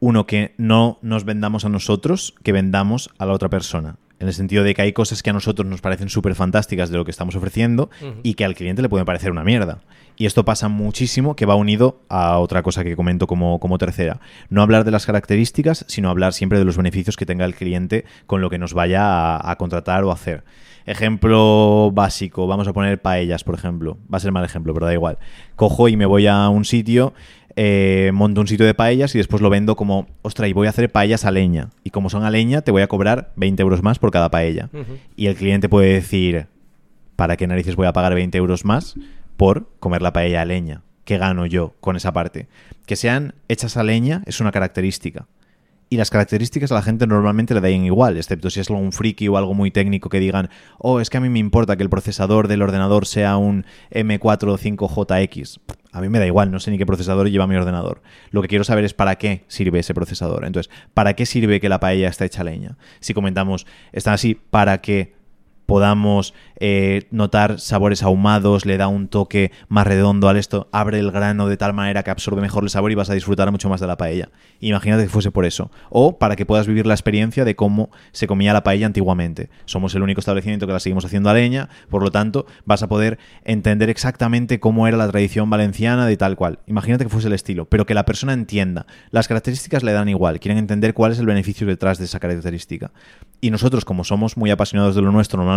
Uno, 0.00 0.26
que 0.26 0.54
no 0.56 0.98
nos 1.02 1.24
vendamos 1.24 1.64
a 1.64 1.68
nosotros, 1.68 2.34
que 2.42 2.52
vendamos 2.52 3.10
a 3.18 3.26
la 3.26 3.32
otra 3.32 3.48
persona. 3.48 3.96
En 4.20 4.28
el 4.28 4.34
sentido 4.34 4.62
de 4.64 4.74
que 4.74 4.82
hay 4.82 4.92
cosas 4.92 5.22
que 5.22 5.30
a 5.30 5.32
nosotros 5.32 5.68
nos 5.68 5.80
parecen 5.80 6.08
súper 6.08 6.34
fantásticas 6.34 6.88
de 6.88 6.96
lo 6.96 7.04
que 7.04 7.10
estamos 7.10 7.34
ofreciendo 7.34 7.90
y 8.22 8.34
que 8.34 8.44
al 8.44 8.54
cliente 8.54 8.80
le 8.80 8.88
puede 8.88 9.04
parecer 9.04 9.30
una 9.30 9.44
mierda. 9.44 9.80
Y 10.16 10.26
esto 10.26 10.44
pasa 10.44 10.68
muchísimo, 10.68 11.34
que 11.34 11.46
va 11.46 11.56
unido 11.56 12.00
a 12.08 12.38
otra 12.38 12.62
cosa 12.62 12.84
que 12.84 12.94
comento 12.94 13.26
como, 13.26 13.58
como 13.58 13.78
tercera. 13.78 14.20
No 14.48 14.62
hablar 14.62 14.84
de 14.84 14.92
las 14.92 15.06
características, 15.06 15.84
sino 15.88 16.08
hablar 16.08 16.32
siempre 16.32 16.58
de 16.58 16.64
los 16.64 16.76
beneficios 16.76 17.16
que 17.16 17.26
tenga 17.26 17.44
el 17.44 17.56
cliente 17.56 18.04
con 18.26 18.40
lo 18.40 18.50
que 18.50 18.58
nos 18.58 18.72
vaya 18.72 19.02
a, 19.04 19.50
a 19.50 19.56
contratar 19.56 20.04
o 20.04 20.12
hacer. 20.12 20.44
Ejemplo 20.86 21.90
básico, 21.92 22.46
vamos 22.46 22.68
a 22.68 22.72
poner 22.72 23.00
paellas, 23.00 23.42
por 23.42 23.56
ejemplo. 23.56 23.98
Va 24.12 24.18
a 24.18 24.20
ser 24.20 24.32
mal 24.32 24.44
ejemplo, 24.44 24.72
pero 24.74 24.86
da 24.86 24.92
igual. 24.92 25.18
Cojo 25.56 25.88
y 25.88 25.96
me 25.96 26.06
voy 26.06 26.26
a 26.28 26.48
un 26.48 26.64
sitio 26.64 27.14
eh, 27.56 28.10
monto 28.12 28.40
un 28.40 28.46
sitio 28.46 28.66
de 28.66 28.74
paellas 28.74 29.14
y 29.14 29.18
después 29.18 29.40
lo 29.40 29.50
vendo 29.50 29.76
como, 29.76 30.08
ostra, 30.22 30.48
y 30.48 30.52
voy 30.52 30.66
a 30.66 30.70
hacer 30.70 30.90
paellas 30.90 31.24
a 31.24 31.30
leña. 31.30 31.70
Y 31.84 31.90
como 31.90 32.10
son 32.10 32.24
a 32.24 32.30
leña, 32.30 32.62
te 32.62 32.72
voy 32.72 32.82
a 32.82 32.88
cobrar 32.88 33.32
20 33.36 33.62
euros 33.62 33.82
más 33.82 33.98
por 33.98 34.10
cada 34.10 34.30
paella. 34.30 34.70
Y 35.16 35.26
el 35.26 35.36
cliente 35.36 35.68
puede 35.68 35.92
decir, 35.92 36.46
¿para 37.16 37.36
qué 37.36 37.46
narices 37.46 37.76
voy 37.76 37.86
a 37.86 37.92
pagar 37.92 38.14
20 38.14 38.36
euros 38.38 38.64
más 38.64 38.96
por 39.36 39.68
comer 39.78 40.02
la 40.02 40.12
paella 40.12 40.42
a 40.42 40.44
leña? 40.44 40.82
¿Qué 41.04 41.18
gano 41.18 41.46
yo 41.46 41.74
con 41.80 41.96
esa 41.96 42.12
parte? 42.12 42.48
Que 42.86 42.96
sean 42.96 43.34
hechas 43.48 43.76
a 43.76 43.84
leña 43.84 44.22
es 44.26 44.40
una 44.40 44.52
característica. 44.52 45.26
Y 45.94 45.96
las 45.96 46.10
características 46.10 46.72
a 46.72 46.74
la 46.74 46.82
gente 46.82 47.06
normalmente 47.06 47.54
le 47.54 47.60
dan 47.60 47.84
igual, 47.84 48.16
excepto 48.16 48.50
si 48.50 48.58
es 48.58 48.68
algo 48.68 48.82
un 48.82 48.90
friki 48.90 49.28
o 49.28 49.36
algo 49.36 49.54
muy 49.54 49.70
técnico 49.70 50.08
que 50.08 50.18
digan, 50.18 50.50
oh, 50.78 50.98
es 50.98 51.08
que 51.08 51.18
a 51.18 51.20
mí 51.20 51.28
me 51.28 51.38
importa 51.38 51.76
que 51.76 51.84
el 51.84 51.88
procesador 51.88 52.48
del 52.48 52.62
ordenador 52.62 53.06
sea 53.06 53.36
un 53.36 53.64
M4 53.92 54.48
o 54.48 54.58
5JX. 54.58 55.60
A 55.92 56.00
mí 56.00 56.08
me 56.08 56.18
da 56.18 56.26
igual, 56.26 56.50
no 56.50 56.58
sé 56.58 56.72
ni 56.72 56.78
qué 56.78 56.84
procesador 56.84 57.30
lleva 57.30 57.46
mi 57.46 57.54
ordenador. 57.54 58.02
Lo 58.32 58.42
que 58.42 58.48
quiero 58.48 58.64
saber 58.64 58.82
es 58.82 58.92
para 58.92 59.18
qué 59.18 59.44
sirve 59.46 59.78
ese 59.78 59.94
procesador. 59.94 60.44
Entonces, 60.44 60.68
¿para 60.94 61.14
qué 61.14 61.26
sirve 61.26 61.60
que 61.60 61.68
la 61.68 61.78
paella 61.78 62.08
está 62.08 62.24
hecha 62.24 62.42
leña? 62.42 62.76
Si 62.98 63.14
comentamos, 63.14 63.64
están 63.92 64.14
así, 64.14 64.34
¿para 64.34 64.80
qué 64.80 65.14
podamos 65.66 66.34
eh, 66.56 67.06
notar 67.10 67.60
sabores 67.60 68.02
ahumados, 68.02 68.66
le 68.66 68.76
da 68.76 68.88
un 68.88 69.08
toque 69.08 69.52
más 69.68 69.86
redondo 69.86 70.28
al 70.28 70.36
esto, 70.36 70.68
abre 70.72 70.98
el 70.98 71.10
grano 71.10 71.48
de 71.48 71.56
tal 71.56 71.72
manera 71.72 72.02
que 72.02 72.10
absorbe 72.10 72.40
mejor 72.40 72.64
el 72.64 72.70
sabor 72.70 72.92
y 72.92 72.94
vas 72.94 73.10
a 73.10 73.14
disfrutar 73.14 73.50
mucho 73.50 73.68
más 73.68 73.80
de 73.80 73.86
la 73.86 73.96
paella. 73.96 74.30
Imagínate 74.60 75.04
que 75.04 75.08
fuese 75.08 75.30
por 75.30 75.44
eso. 75.44 75.70
O 75.90 76.18
para 76.18 76.36
que 76.36 76.46
puedas 76.46 76.66
vivir 76.66 76.86
la 76.86 76.94
experiencia 76.94 77.44
de 77.44 77.56
cómo 77.56 77.90
se 78.12 78.26
comía 78.26 78.52
la 78.52 78.62
paella 78.62 78.86
antiguamente. 78.86 79.50
Somos 79.64 79.94
el 79.94 80.02
único 80.02 80.20
establecimiento 80.20 80.66
que 80.66 80.72
la 80.72 80.80
seguimos 80.80 81.04
haciendo 81.04 81.30
a 81.30 81.34
leña, 81.34 81.68
por 81.88 82.02
lo 82.02 82.10
tanto 82.10 82.46
vas 82.64 82.82
a 82.82 82.88
poder 82.88 83.18
entender 83.44 83.90
exactamente 83.90 84.60
cómo 84.60 84.86
era 84.86 84.96
la 84.96 85.08
tradición 85.08 85.50
valenciana 85.50 86.06
de 86.06 86.16
tal 86.16 86.36
cual. 86.36 86.60
Imagínate 86.66 87.04
que 87.04 87.10
fuese 87.10 87.28
el 87.28 87.34
estilo, 87.34 87.66
pero 87.66 87.86
que 87.86 87.94
la 87.94 88.04
persona 88.04 88.32
entienda. 88.32 88.86
Las 89.10 89.28
características 89.28 89.82
le 89.82 89.92
dan 89.92 90.08
igual, 90.08 90.40
quieren 90.40 90.58
entender 90.58 90.94
cuál 90.94 91.12
es 91.12 91.18
el 91.18 91.26
beneficio 91.26 91.66
detrás 91.66 91.98
de 91.98 92.04
esa 92.04 92.20
característica. 92.20 92.92
Y 93.40 93.50
nosotros, 93.50 93.84
como 93.84 94.04
somos 94.04 94.36
muy 94.36 94.50
apasionados 94.50 94.94
de 94.94 95.02
lo 95.02 95.12
nuestro 95.12 95.38
normalmente, 95.38 95.53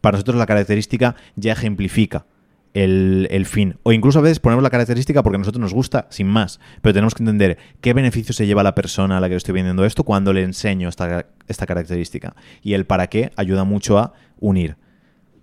para 0.00 0.12
nosotros 0.12 0.36
la 0.36 0.46
característica 0.46 1.16
ya 1.36 1.52
ejemplifica 1.52 2.26
el, 2.74 3.46
fin. 3.46 3.76
O 3.82 3.92
incluso 3.92 4.18
a 4.18 4.22
veces 4.22 4.40
ponemos 4.40 4.62
la 4.62 4.70
característica 4.70 5.22
porque 5.22 5.36
a 5.36 5.38
nosotros 5.38 5.60
nos 5.60 5.74
gusta, 5.74 6.06
sin 6.10 6.26
más. 6.26 6.60
Pero 6.82 6.94
tenemos 6.94 7.14
que 7.14 7.22
entender 7.22 7.58
qué 7.80 7.92
beneficio 7.92 8.32
se 8.32 8.46
lleva 8.46 8.62
la 8.62 8.74
persona 8.74 9.18
a 9.18 9.20
la 9.20 9.28
que 9.28 9.34
le 9.34 9.38
estoy 9.38 9.54
vendiendo 9.54 9.84
esto 9.84 10.04
cuando 10.04 10.32
le 10.32 10.42
enseño 10.42 10.88
esta, 10.88 11.26
esta 11.46 11.66
característica. 11.66 12.34
Y 12.62 12.74
el 12.74 12.86
para 12.86 13.08
qué 13.08 13.32
ayuda 13.36 13.64
mucho 13.64 13.98
a 13.98 14.12
unir. 14.38 14.76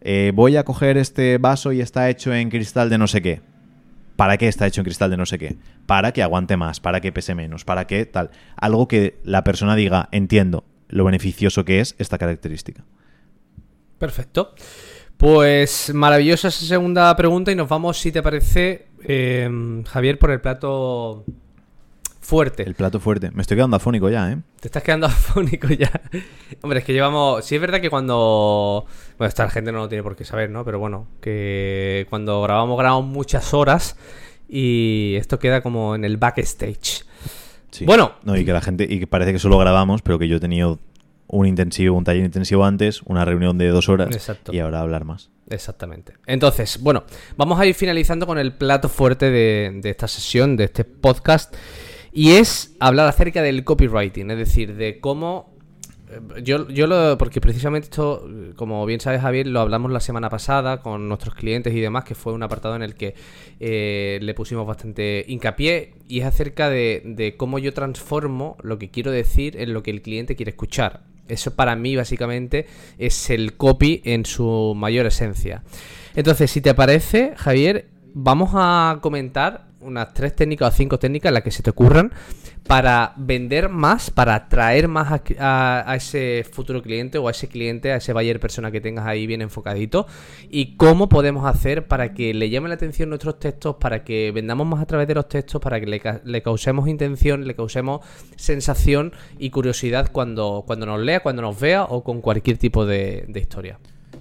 Eh, 0.01 0.31
voy 0.35 0.55
a 0.55 0.63
coger 0.63 0.97
este 0.97 1.37
vaso 1.37 1.71
y 1.71 1.81
está 1.81 2.09
hecho 2.09 2.33
en 2.33 2.49
cristal 2.49 2.89
de 2.89 2.97
no 2.97 3.07
sé 3.07 3.21
qué. 3.21 3.41
¿Para 4.15 4.37
qué 4.37 4.47
está 4.47 4.65
hecho 4.67 4.81
en 4.81 4.85
cristal 4.85 5.09
de 5.09 5.17
no 5.17 5.25
sé 5.25 5.37
qué? 5.37 5.57
Para 5.87 6.13
que 6.13 6.23
aguante 6.23 6.55
más, 6.55 6.79
para 6.79 7.01
que 7.01 7.11
pese 7.11 7.35
menos, 7.35 7.65
para 7.65 7.85
que 7.85 8.05
tal. 8.05 8.29
Algo 8.55 8.87
que 8.87 9.17
la 9.23 9.43
persona 9.43 9.75
diga, 9.75 10.07
entiendo 10.11 10.63
lo 10.87 11.03
beneficioso 11.03 11.65
que 11.65 11.81
es 11.81 11.95
esta 11.97 12.17
característica. 12.17 12.85
Perfecto. 13.97 14.53
Pues 15.17 15.93
maravillosa 15.93 16.49
esa 16.49 16.65
segunda 16.65 17.15
pregunta 17.15 17.51
y 17.51 17.55
nos 17.55 17.69
vamos, 17.69 17.97
si 17.97 18.11
te 18.11 18.21
parece, 18.21 18.87
eh, 19.03 19.49
Javier, 19.87 20.19
por 20.19 20.31
el 20.31 20.41
plato 20.41 21.23
fuerte. 22.25 22.63
El 22.63 22.75
plato 22.75 22.99
fuerte. 22.99 23.31
Me 23.31 23.41
estoy 23.41 23.55
quedando 23.55 23.77
afónico 23.77 24.09
ya, 24.09 24.31
¿eh? 24.31 24.37
Te 24.59 24.67
estás 24.67 24.83
quedando 24.83 25.07
afónico 25.07 25.67
ya. 25.69 26.01
Hombre, 26.61 26.79
es 26.79 26.85
que 26.85 26.91
llevamos... 26.91 27.45
Sí 27.45 27.55
es 27.55 27.61
verdad 27.61 27.79
que 27.79 27.89
cuando... 27.89 28.85
Bueno, 29.17 29.29
esta 29.29 29.49
gente 29.49 29.71
no 29.71 29.79
lo 29.79 29.87
tiene 29.87 30.03
por 30.03 30.15
qué 30.15 30.25
saber, 30.25 30.49
¿no? 30.49 30.65
Pero 30.65 30.79
bueno, 30.79 31.07
que 31.21 32.05
cuando 32.09 32.41
grabamos, 32.41 32.77
grabamos 32.77 33.05
muchas 33.05 33.53
horas 33.53 33.97
y 34.49 35.15
esto 35.17 35.39
queda 35.39 35.61
como 35.61 35.95
en 35.95 36.03
el 36.03 36.17
backstage. 36.17 37.05
Sí. 37.71 37.85
Bueno. 37.85 38.15
No, 38.23 38.35
y 38.35 38.43
que 38.43 38.51
la 38.51 38.61
gente... 38.61 38.85
Y 38.89 38.99
que 38.99 39.07
parece 39.07 39.31
que 39.31 39.39
solo 39.39 39.57
grabamos, 39.57 40.01
pero 40.01 40.19
que 40.19 40.27
yo 40.27 40.37
he 40.37 40.41
tenido 40.41 40.79
un 41.27 41.47
intensivo, 41.47 41.97
un 41.97 42.03
taller 42.03 42.23
intensivo 42.25 42.65
antes, 42.65 43.01
una 43.03 43.25
reunión 43.25 43.57
de 43.57 43.67
dos 43.69 43.89
horas 43.89 44.09
Exacto. 44.13 44.53
y 44.53 44.59
ahora 44.59 44.81
hablar 44.81 45.05
más. 45.05 45.31
Exactamente. 45.49 46.13
Entonces, 46.25 46.79
bueno, 46.81 47.03
vamos 47.37 47.59
a 47.59 47.65
ir 47.65 47.75
finalizando 47.75 48.25
con 48.27 48.37
el 48.37 48.53
plato 48.53 48.89
fuerte 48.89 49.29
de, 49.29 49.79
de, 49.81 49.89
esta 49.89 50.07
sesión, 50.07 50.57
de 50.57 50.65
este 50.65 50.83
podcast, 50.85 51.55
y 52.11 52.31
es 52.31 52.75
hablar 52.79 53.07
acerca 53.07 53.41
del 53.41 53.63
copywriting, 53.63 54.31
es 54.31 54.37
decir, 54.37 54.75
de 54.75 54.99
cómo... 54.99 55.53
eh, 56.09 56.41
Yo, 56.43 56.67
yo 56.69 56.87
lo... 56.87 57.17
Porque 57.17 57.41
precisamente 57.41 57.85
esto, 57.85 58.27
como 58.55 58.85
bien 58.85 58.99
sabes 59.01 59.21
Javier, 59.21 59.47
lo 59.47 59.59
hablamos 59.59 59.91
la 59.91 59.99
semana 59.99 60.29
pasada 60.29 60.81
con 60.81 61.07
nuestros 61.09 61.35
clientes 61.35 61.73
y 61.73 61.79
demás, 61.79 62.05
que 62.05 62.15
fue 62.15 62.33
un 62.33 62.41
apartado 62.41 62.75
en 62.75 62.81
el 62.83 62.95
que 62.95 63.13
eh, 63.59 64.19
le 64.21 64.33
pusimos 64.33 64.65
bastante 64.65 65.25
hincapié, 65.27 65.93
y 66.07 66.21
es 66.21 66.25
acerca 66.25 66.69
de, 66.69 67.01
de 67.05 67.35
cómo 67.37 67.59
yo 67.59 67.73
transformo 67.73 68.57
lo 68.63 68.79
que 68.79 68.89
quiero 68.89 69.11
decir 69.11 69.57
en 69.61 69.73
lo 69.73 69.83
que 69.83 69.91
el 69.91 70.01
cliente 70.01 70.35
quiere 70.35 70.51
escuchar. 70.51 71.01
Eso 71.27 71.55
para 71.55 71.75
mí 71.75 71.95
básicamente 71.95 72.67
es 72.97 73.29
el 73.29 73.55
copy 73.57 74.01
en 74.05 74.25
su 74.25 74.73
mayor 74.75 75.05
esencia. 75.05 75.63
Entonces, 76.15 76.51
si 76.51 76.61
te 76.61 76.73
parece, 76.73 77.33
Javier, 77.35 77.89
vamos 78.13 78.51
a 78.53 78.99
comentar 79.01 79.67
unas 79.85 80.13
tres 80.13 80.35
técnicas 80.35 80.73
o 80.73 80.77
cinco 80.77 80.99
técnicas, 80.99 81.31
las 81.31 81.43
que 81.43 81.51
se 81.51 81.63
te 81.63 81.69
ocurran, 81.69 82.11
para 82.67 83.13
vender 83.17 83.69
más, 83.69 84.09
para 84.09 84.35
atraer 84.35 84.87
más 84.87 85.21
a, 85.39 85.91
a, 85.91 85.95
ese 85.95 86.45
futuro 86.49 86.81
cliente 86.81 87.17
o 87.17 87.27
a 87.27 87.31
ese 87.31 87.47
cliente, 87.47 87.91
a 87.91 87.97
ese 87.97 88.11
buyer 88.13 88.39
persona 88.39 88.71
que 88.71 88.81
tengas 88.81 89.05
ahí 89.05 89.27
bien 89.27 89.41
enfocadito. 89.41 90.07
Y 90.49 90.75
cómo 90.75 91.07
podemos 91.07 91.45
hacer 91.45 91.87
para 91.87 92.13
que 92.13 92.33
le 92.33 92.49
llame 92.49 92.69
la 92.69 92.75
atención 92.75 93.09
nuestros 93.09 93.39
textos, 93.39 93.75
para 93.75 94.03
que 94.03 94.31
vendamos 94.31 94.65
más 94.67 94.81
a 94.81 94.85
través 94.85 95.07
de 95.07 95.15
los 95.15 95.29
textos, 95.29 95.61
para 95.61 95.79
que 95.79 95.85
le, 95.85 96.01
le 96.23 96.41
causemos 96.41 96.87
intención, 96.87 97.45
le 97.45 97.55
causemos 97.55 98.01
sensación 98.35 99.13
y 99.37 99.51
curiosidad 99.51 100.09
cuando, 100.11 100.63
cuando 100.65 100.85
nos 100.85 100.99
lea, 100.99 101.21
cuando 101.21 101.43
nos 101.43 101.59
vea 101.59 101.83
o 101.83 102.03
con 102.03 102.21
cualquier 102.21 102.57
tipo 102.57 102.85
de 102.85 103.25
historia. 103.35 103.79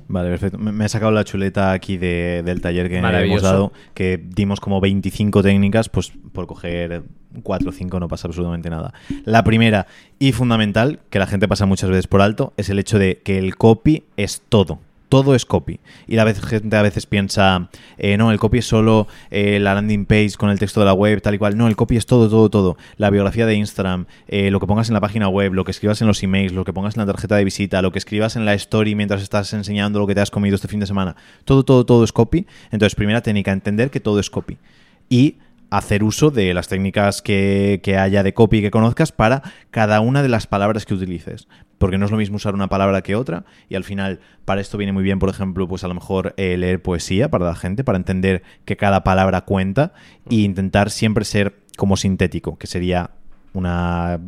Vale, 0.08 0.28
perfecto. 0.30 0.58
Me 0.58 0.84
he 0.84 0.88
sacado 0.88 1.12
la 1.12 1.24
chuleta 1.24 1.72
aquí 1.72 1.96
de, 1.96 2.42
del 2.44 2.60
taller 2.60 2.88
que 2.88 2.98
hemos 2.98 3.42
dado, 3.42 3.72
que 3.94 4.22
dimos 4.22 4.60
como 4.60 4.80
25 4.80 5.42
técnicas, 5.42 5.88
pues 5.88 6.12
por 6.32 6.46
coger 6.46 7.02
4 7.42 7.68
o 7.68 7.72
5 7.72 8.00
no 8.00 8.08
pasa 8.08 8.28
absolutamente 8.28 8.70
nada. 8.70 8.92
La 9.24 9.44
primera 9.44 9.86
y 10.18 10.32
fundamental, 10.32 11.00
que 11.10 11.18
la 11.18 11.26
gente 11.26 11.48
pasa 11.48 11.66
muchas 11.66 11.90
veces 11.90 12.06
por 12.06 12.20
alto, 12.20 12.52
es 12.56 12.68
el 12.68 12.78
hecho 12.78 12.98
de 12.98 13.20
que 13.24 13.38
el 13.38 13.56
copy 13.56 14.04
es 14.16 14.42
todo 14.48 14.78
todo 15.08 15.34
es 15.34 15.44
copy. 15.46 15.80
Y 16.06 16.16
la 16.16 16.32
gente 16.34 16.76
a 16.76 16.82
veces 16.82 17.06
piensa, 17.06 17.68
eh, 17.98 18.16
no, 18.16 18.32
el 18.32 18.38
copy 18.38 18.58
es 18.58 18.66
solo 18.66 19.06
eh, 19.30 19.58
la 19.60 19.74
landing 19.74 20.06
page 20.06 20.32
con 20.36 20.50
el 20.50 20.58
texto 20.58 20.80
de 20.80 20.86
la 20.86 20.92
web, 20.92 21.22
tal 21.22 21.34
y 21.34 21.38
cual. 21.38 21.56
No, 21.56 21.68
el 21.68 21.76
copy 21.76 21.96
es 21.96 22.06
todo, 22.06 22.28
todo, 22.28 22.50
todo. 22.50 22.76
La 22.96 23.10
biografía 23.10 23.46
de 23.46 23.54
Instagram, 23.54 24.06
eh, 24.28 24.50
lo 24.50 24.60
que 24.60 24.66
pongas 24.66 24.88
en 24.88 24.94
la 24.94 25.00
página 25.00 25.28
web, 25.28 25.52
lo 25.54 25.64
que 25.64 25.70
escribas 25.70 26.00
en 26.00 26.08
los 26.08 26.22
emails, 26.22 26.52
lo 26.52 26.64
que 26.64 26.72
pongas 26.72 26.96
en 26.96 27.00
la 27.00 27.06
tarjeta 27.06 27.36
de 27.36 27.44
visita, 27.44 27.82
lo 27.82 27.92
que 27.92 27.98
escribas 27.98 28.36
en 28.36 28.44
la 28.44 28.54
story 28.54 28.94
mientras 28.94 29.22
estás 29.22 29.52
enseñando 29.52 29.98
lo 29.98 30.06
que 30.06 30.14
te 30.14 30.20
has 30.20 30.30
comido 30.30 30.56
este 30.56 30.68
fin 30.68 30.80
de 30.80 30.86
semana. 30.86 31.16
Todo, 31.44 31.64
todo, 31.64 31.86
todo 31.86 32.04
es 32.04 32.12
copy. 32.12 32.46
Entonces, 32.70 32.94
primera 32.94 33.22
técnica, 33.22 33.52
entender 33.52 33.90
que 33.90 34.00
todo 34.00 34.20
es 34.20 34.30
copy. 34.30 34.58
Y 35.08 35.36
hacer 35.76 36.04
uso 36.04 36.30
de 36.30 36.54
las 36.54 36.68
técnicas 36.68 37.20
que, 37.20 37.80
haya 37.98 38.22
de 38.22 38.34
copy 38.34 38.62
que 38.62 38.70
conozcas 38.70 39.12
para 39.12 39.42
cada 39.70 40.00
una 40.00 40.22
de 40.22 40.28
las 40.28 40.46
palabras 40.46 40.86
que 40.86 40.94
utilices. 40.94 41.48
Porque 41.78 41.98
no 41.98 42.04
es 42.04 42.10
lo 42.10 42.16
mismo 42.16 42.36
usar 42.36 42.54
una 42.54 42.68
palabra 42.68 43.02
que 43.02 43.16
otra. 43.16 43.44
Y 43.68 43.74
al 43.74 43.84
final, 43.84 44.20
para 44.44 44.60
esto 44.60 44.78
viene 44.78 44.92
muy 44.92 45.02
bien, 45.02 45.18
por 45.18 45.28
ejemplo, 45.28 45.66
pues 45.66 45.82
a 45.82 45.88
lo 45.88 45.94
mejor 45.94 46.34
eh, 46.36 46.56
leer 46.56 46.80
poesía 46.80 47.28
para 47.28 47.46
la 47.46 47.56
gente, 47.56 47.82
para 47.82 47.98
entender 47.98 48.42
que 48.64 48.76
cada 48.76 49.02
palabra 49.02 49.42
cuenta 49.42 49.92
e 50.30 50.36
intentar 50.36 50.90
siempre 50.90 51.24
ser 51.24 51.56
como 51.76 51.96
sintético, 51.96 52.56
que 52.56 52.68
sería 52.68 53.10
una, 53.52 54.20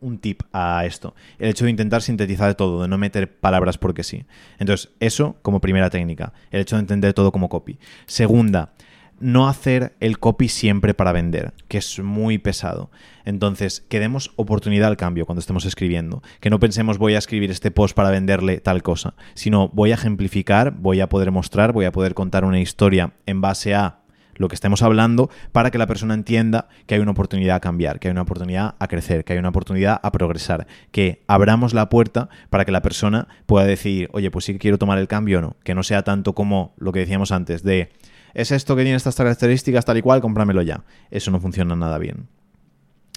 un 0.00 0.18
tip 0.18 0.42
a 0.52 0.84
esto. 0.86 1.14
El 1.38 1.50
hecho 1.50 1.66
de 1.66 1.70
intentar 1.70 2.02
sintetizar 2.02 2.54
todo, 2.54 2.82
de 2.82 2.88
no 2.88 2.96
meter 2.98 3.38
palabras 3.38 3.76
porque 3.78 4.02
sí. 4.02 4.24
Entonces, 4.58 4.90
eso 5.00 5.36
como 5.42 5.60
primera 5.60 5.90
técnica. 5.90 6.32
El 6.50 6.62
hecho 6.62 6.76
de 6.76 6.80
entender 6.80 7.12
todo 7.12 7.30
como 7.30 7.48
copy. 7.48 7.78
Segunda, 8.06 8.72
no 9.20 9.48
hacer 9.48 9.94
el 10.00 10.18
copy 10.18 10.48
siempre 10.48 10.94
para 10.94 11.12
vender, 11.12 11.52
que 11.68 11.78
es 11.78 11.98
muy 11.98 12.38
pesado. 12.38 12.90
Entonces, 13.24 13.84
que 13.88 14.00
demos 14.00 14.32
oportunidad 14.36 14.88
al 14.88 14.96
cambio 14.96 15.26
cuando 15.26 15.40
estemos 15.40 15.64
escribiendo. 15.64 16.22
Que 16.40 16.50
no 16.50 16.60
pensemos 16.60 16.98
voy 16.98 17.14
a 17.14 17.18
escribir 17.18 17.50
este 17.50 17.70
post 17.70 17.94
para 17.94 18.10
venderle 18.10 18.60
tal 18.60 18.82
cosa, 18.82 19.14
sino 19.34 19.68
voy 19.68 19.90
a 19.90 19.94
ejemplificar, 19.94 20.72
voy 20.72 21.00
a 21.00 21.08
poder 21.08 21.30
mostrar, 21.30 21.72
voy 21.72 21.84
a 21.84 21.92
poder 21.92 22.14
contar 22.14 22.44
una 22.44 22.60
historia 22.60 23.12
en 23.26 23.40
base 23.40 23.74
a 23.74 23.98
lo 24.38 24.48
que 24.48 24.54
estemos 24.54 24.82
hablando 24.82 25.30
para 25.52 25.70
que 25.70 25.78
la 25.78 25.86
persona 25.86 26.14
entienda 26.14 26.68
que 26.86 26.94
hay 26.94 27.00
una 27.00 27.10
oportunidad 27.10 27.56
a 27.56 27.60
cambiar, 27.60 27.98
que 27.98 28.08
hay 28.08 28.12
una 28.12 28.22
oportunidad 28.22 28.76
a 28.78 28.86
crecer, 28.88 29.24
que 29.24 29.34
hay 29.34 29.38
una 29.38 29.50
oportunidad 29.50 30.00
a 30.02 30.12
progresar, 30.12 30.66
que 30.90 31.22
abramos 31.26 31.74
la 31.74 31.88
puerta 31.90 32.28
para 32.48 32.64
que 32.64 32.72
la 32.72 32.80
persona 32.80 33.28
pueda 33.46 33.66
decir, 33.66 34.08
oye, 34.12 34.30
pues 34.30 34.46
sí 34.46 34.56
quiero 34.58 34.78
tomar 34.78 34.98
el 34.98 35.08
cambio 35.08 35.38
o 35.38 35.42
no, 35.42 35.56
que 35.64 35.74
no 35.74 35.82
sea 35.82 36.02
tanto 36.02 36.34
como 36.34 36.74
lo 36.78 36.92
que 36.92 37.00
decíamos 37.00 37.32
antes 37.32 37.62
de, 37.62 37.90
es 38.38 38.52
esto 38.52 38.76
que 38.76 38.82
tiene 38.82 38.96
estas 38.96 39.16
características 39.16 39.84
tal 39.84 39.98
y 39.98 40.02
cual, 40.02 40.20
cómpramelo 40.20 40.62
ya. 40.62 40.84
Eso 41.10 41.30
no 41.32 41.40
funciona 41.40 41.74
nada 41.74 41.98
bien. 41.98 42.28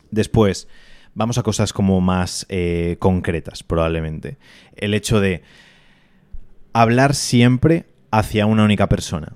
Después, 0.10 0.68
vamos 1.14 1.38
a 1.38 1.44
cosas 1.44 1.74
como 1.74 2.02
más 2.02 2.48
eh, 2.50 2.98
concretas, 3.00 3.62
probablemente. 3.62 4.40
El 4.76 4.96
hecho 4.96 5.20
de 5.20 5.44
hablar 6.74 7.14
siempre 7.14 7.86
hacia 8.10 8.48
una 8.48 8.64
única 8.64 8.90
persona 8.90 9.36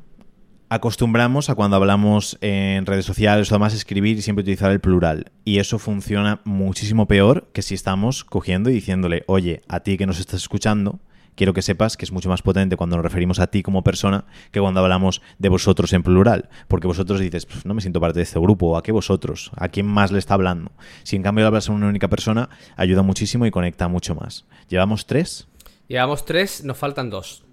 acostumbramos 0.69 1.49
a 1.49 1.55
cuando 1.55 1.77
hablamos 1.77 2.37
en 2.41 2.85
redes 2.85 3.05
sociales 3.05 3.51
o 3.51 3.55
demás 3.55 3.73
escribir 3.73 4.17
y 4.17 4.21
siempre 4.21 4.41
utilizar 4.41 4.71
el 4.71 4.79
plural. 4.79 5.31
Y 5.43 5.59
eso 5.59 5.79
funciona 5.79 6.41
muchísimo 6.43 7.07
peor 7.07 7.47
que 7.53 7.61
si 7.61 7.75
estamos 7.75 8.23
cogiendo 8.23 8.69
y 8.69 8.73
diciéndole, 8.73 9.23
oye, 9.27 9.61
a 9.67 9.81
ti 9.81 9.97
que 9.97 10.07
nos 10.07 10.19
estás 10.19 10.41
escuchando, 10.41 10.99
quiero 11.35 11.53
que 11.53 11.61
sepas 11.61 11.97
que 11.97 12.05
es 12.05 12.11
mucho 12.11 12.29
más 12.29 12.41
potente 12.41 12.77
cuando 12.77 12.95
nos 12.95 13.03
referimos 13.03 13.39
a 13.39 13.47
ti 13.47 13.61
como 13.63 13.83
persona 13.83 14.25
que 14.51 14.59
cuando 14.59 14.79
hablamos 14.79 15.21
de 15.37 15.49
vosotros 15.49 15.93
en 15.93 16.03
plural. 16.03 16.49
Porque 16.67 16.87
vosotros 16.87 17.19
dices, 17.19 17.47
no 17.65 17.73
me 17.73 17.81
siento 17.81 17.99
parte 17.99 18.19
de 18.19 18.23
este 18.23 18.39
grupo, 18.39 18.67
¿o 18.67 18.77
a 18.77 18.83
qué 18.83 18.91
vosotros? 18.91 19.51
¿A 19.57 19.69
quién 19.69 19.85
más 19.85 20.11
le 20.11 20.19
está 20.19 20.33
hablando? 20.33 20.71
Si 21.03 21.15
en 21.15 21.23
cambio 21.23 21.45
hablas 21.47 21.69
a 21.69 21.73
una 21.73 21.87
única 21.87 22.07
persona, 22.07 22.49
ayuda 22.75 23.01
muchísimo 23.01 23.45
y 23.45 23.51
conecta 23.51 23.87
mucho 23.87 24.15
más. 24.15 24.45
¿Llevamos 24.69 25.05
tres? 25.05 25.47
Llevamos 25.87 26.25
tres, 26.25 26.63
nos 26.63 26.77
faltan 26.77 27.09
dos. 27.09 27.43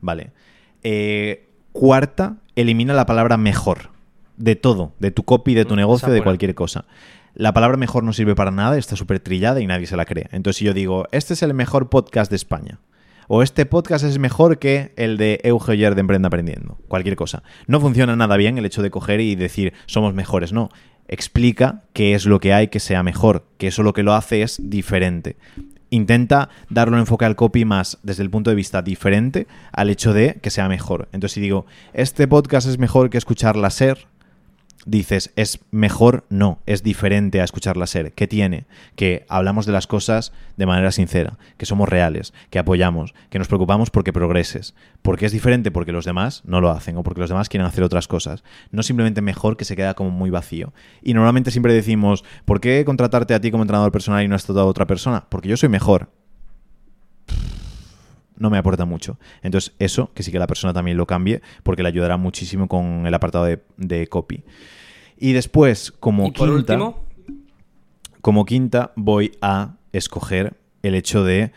Vale. 0.00 0.32
Eh, 0.82 1.48
cuarta, 1.72 2.36
elimina 2.56 2.94
la 2.94 3.06
palabra 3.06 3.36
mejor. 3.36 3.90
De 4.36 4.56
todo, 4.56 4.94
de 4.98 5.10
tu 5.10 5.22
copy, 5.24 5.54
de 5.54 5.66
tu 5.66 5.74
Mm, 5.74 5.78
negocio, 5.78 6.08
de 6.10 6.22
cualquier 6.22 6.54
cosa. 6.54 6.86
La 7.34 7.52
palabra 7.52 7.76
mejor 7.76 8.04
no 8.04 8.12
sirve 8.14 8.34
para 8.34 8.50
nada, 8.50 8.78
está 8.78 8.96
súper 8.96 9.20
trillada 9.20 9.60
y 9.60 9.66
nadie 9.66 9.86
se 9.86 9.96
la 9.96 10.06
cree. 10.06 10.28
Entonces, 10.32 10.56
si 10.58 10.64
yo 10.64 10.72
digo, 10.72 11.06
este 11.12 11.34
es 11.34 11.42
el 11.42 11.52
mejor 11.52 11.90
podcast 11.90 12.30
de 12.30 12.36
España, 12.36 12.78
o 13.32 13.44
este 13.44 13.64
podcast 13.64 14.04
es 14.04 14.18
mejor 14.18 14.58
que 14.58 14.92
el 14.96 15.16
de 15.16 15.38
Euge 15.44 15.70
Oyer 15.70 15.94
de 15.94 16.00
Emprenda 16.00 16.26
Aprendiendo, 16.26 16.78
cualquier 16.88 17.14
cosa. 17.14 17.44
No 17.68 17.78
funciona 17.80 18.16
nada 18.16 18.36
bien 18.36 18.58
el 18.58 18.66
hecho 18.66 18.82
de 18.82 18.90
coger 18.90 19.20
y 19.20 19.36
decir, 19.36 19.72
somos 19.86 20.14
mejores, 20.14 20.52
no. 20.52 20.68
Explica 21.06 21.84
qué 21.92 22.14
es 22.14 22.26
lo 22.26 22.40
que 22.40 22.52
hay 22.52 22.66
que 22.66 22.80
sea 22.80 23.04
mejor, 23.04 23.46
que 23.56 23.68
eso 23.68 23.84
lo 23.84 23.92
que 23.92 24.02
lo 24.02 24.14
hace 24.14 24.42
es 24.42 24.60
diferente 24.68 25.36
intenta 25.90 26.48
darle 26.68 26.94
un 26.94 27.00
enfoque 27.00 27.24
al 27.24 27.34
copy 27.36 27.64
más 27.64 27.98
desde 28.04 28.22
el 28.22 28.30
punto 28.30 28.50
de 28.50 28.56
vista 28.56 28.80
diferente 28.80 29.48
al 29.72 29.90
hecho 29.90 30.12
de 30.12 30.38
que 30.40 30.50
sea 30.50 30.68
mejor. 30.68 31.08
Entonces, 31.12 31.34
si 31.34 31.40
digo, 31.40 31.66
este 31.92 32.28
podcast 32.28 32.68
es 32.68 32.78
mejor 32.78 33.10
que 33.10 33.18
escucharla 33.18 33.70
ser, 33.70 34.06
dices, 34.86 35.32
es 35.36 35.60
mejor, 35.70 36.24
no, 36.30 36.60
es 36.66 36.82
diferente 36.82 37.40
a 37.40 37.44
escucharla 37.44 37.86
ser. 37.86 38.12
¿Qué 38.12 38.26
tiene? 38.26 38.64
Que 38.96 39.24
hablamos 39.28 39.66
de 39.66 39.72
las 39.72 39.86
cosas 39.86 40.32
de 40.56 40.66
manera 40.66 40.92
sincera, 40.92 41.38
que 41.56 41.66
somos 41.66 41.88
reales, 41.88 42.32
que 42.50 42.58
apoyamos, 42.58 43.14
que 43.28 43.38
nos 43.38 43.48
preocupamos 43.48 43.90
porque 43.90 44.12
progreses. 44.12 44.74
¿Por 45.02 45.18
qué 45.18 45.26
es 45.26 45.32
diferente? 45.32 45.70
Porque 45.70 45.92
los 45.92 46.04
demás 46.04 46.42
no 46.44 46.60
lo 46.60 46.70
hacen 46.70 46.96
o 46.96 47.02
porque 47.02 47.20
los 47.20 47.30
demás 47.30 47.48
quieren 47.48 47.66
hacer 47.66 47.84
otras 47.84 48.08
cosas. 48.08 48.42
No 48.70 48.82
simplemente 48.82 49.22
mejor 49.22 49.56
que 49.56 49.64
se 49.64 49.76
queda 49.76 49.94
como 49.94 50.10
muy 50.10 50.30
vacío. 50.30 50.72
Y 51.02 51.14
normalmente 51.14 51.50
siempre 51.50 51.74
decimos, 51.74 52.24
¿por 52.44 52.60
qué 52.60 52.84
contratarte 52.84 53.34
a 53.34 53.40
ti 53.40 53.50
como 53.50 53.62
entrenador 53.62 53.92
personal 53.92 54.24
y 54.24 54.28
no 54.28 54.34
has 54.34 54.44
tratado 54.44 54.66
a 54.66 54.70
otra 54.70 54.86
persona? 54.86 55.26
Porque 55.28 55.48
yo 55.48 55.56
soy 55.56 55.68
mejor 55.68 56.08
no 58.40 58.50
me 58.50 58.58
aporta 58.58 58.84
mucho. 58.84 59.18
Entonces, 59.42 59.74
eso, 59.78 60.10
que 60.14 60.24
sí 60.24 60.32
que 60.32 60.40
la 60.40 60.48
persona 60.48 60.72
también 60.72 60.96
lo 60.96 61.06
cambie, 61.06 61.42
porque 61.62 61.84
le 61.84 61.90
ayudará 61.90 62.16
muchísimo 62.16 62.66
con 62.66 63.06
el 63.06 63.14
apartado 63.14 63.44
de, 63.44 63.62
de 63.76 64.08
copy. 64.08 64.42
Y 65.16 65.34
después, 65.34 65.92
como 66.00 66.26
y 66.26 66.30
por 66.32 66.48
quinta, 66.48 66.72
último, 66.72 67.04
como 68.22 68.46
quinta, 68.46 68.92
voy 68.96 69.32
a 69.42 69.76
escoger 69.92 70.54
el 70.82 70.94
hecho 70.94 71.22
de 71.22 71.52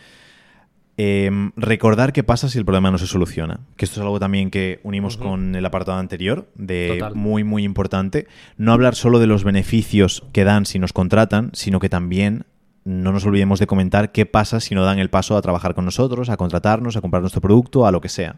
em, 0.98 1.52
recordar 1.56 2.12
qué 2.12 2.24
pasa 2.24 2.50
si 2.50 2.58
el 2.58 2.66
problema 2.66 2.92
no 2.92 2.98
se 2.98 3.08
soluciona. 3.08 3.62
Que 3.78 3.86
esto 3.86 4.02
es 4.02 4.04
algo 4.04 4.20
también 4.20 4.52
que 4.52 4.82
unimos 4.84 5.16
con 5.16 5.56
el 5.56 5.66
apartado 5.66 5.98
anterior, 5.98 6.50
de 6.56 6.98
Total. 7.00 7.16
muy, 7.16 7.46
muy 7.46 7.64
importante. 7.64 8.28
No 8.58 8.74
hablar 8.74 8.96
solo 8.96 9.20
de 9.20 9.28
los 9.28 9.46
beneficios 9.46 10.26
que 10.34 10.44
dan 10.44 10.66
si 10.66 10.80
nos 10.80 10.92
contratan, 10.92 11.52
sino 11.54 11.80
que 11.80 11.88
también 11.88 12.46
no 12.86 13.12
nos 13.12 13.26
olvidemos 13.26 13.60
de 13.60 13.68
comentar 13.68 14.12
qué 14.12 14.26
pasa 14.26 14.60
si 14.60 14.76
no 14.76 14.84
dan 14.84 15.00
el 15.00 15.10
paso 15.10 15.38
a 15.38 15.42
trabajar 15.42 15.74
con 15.74 15.86
nosotros, 15.86 16.30
a 16.30 16.38
contratarnos, 16.38 16.98
a 16.98 17.02
comprar 17.02 17.22
nuestro 17.22 17.42
producto, 17.42 17.86
a 17.86 17.92
lo 17.92 18.02
que 18.02 18.10
sea. 18.10 18.38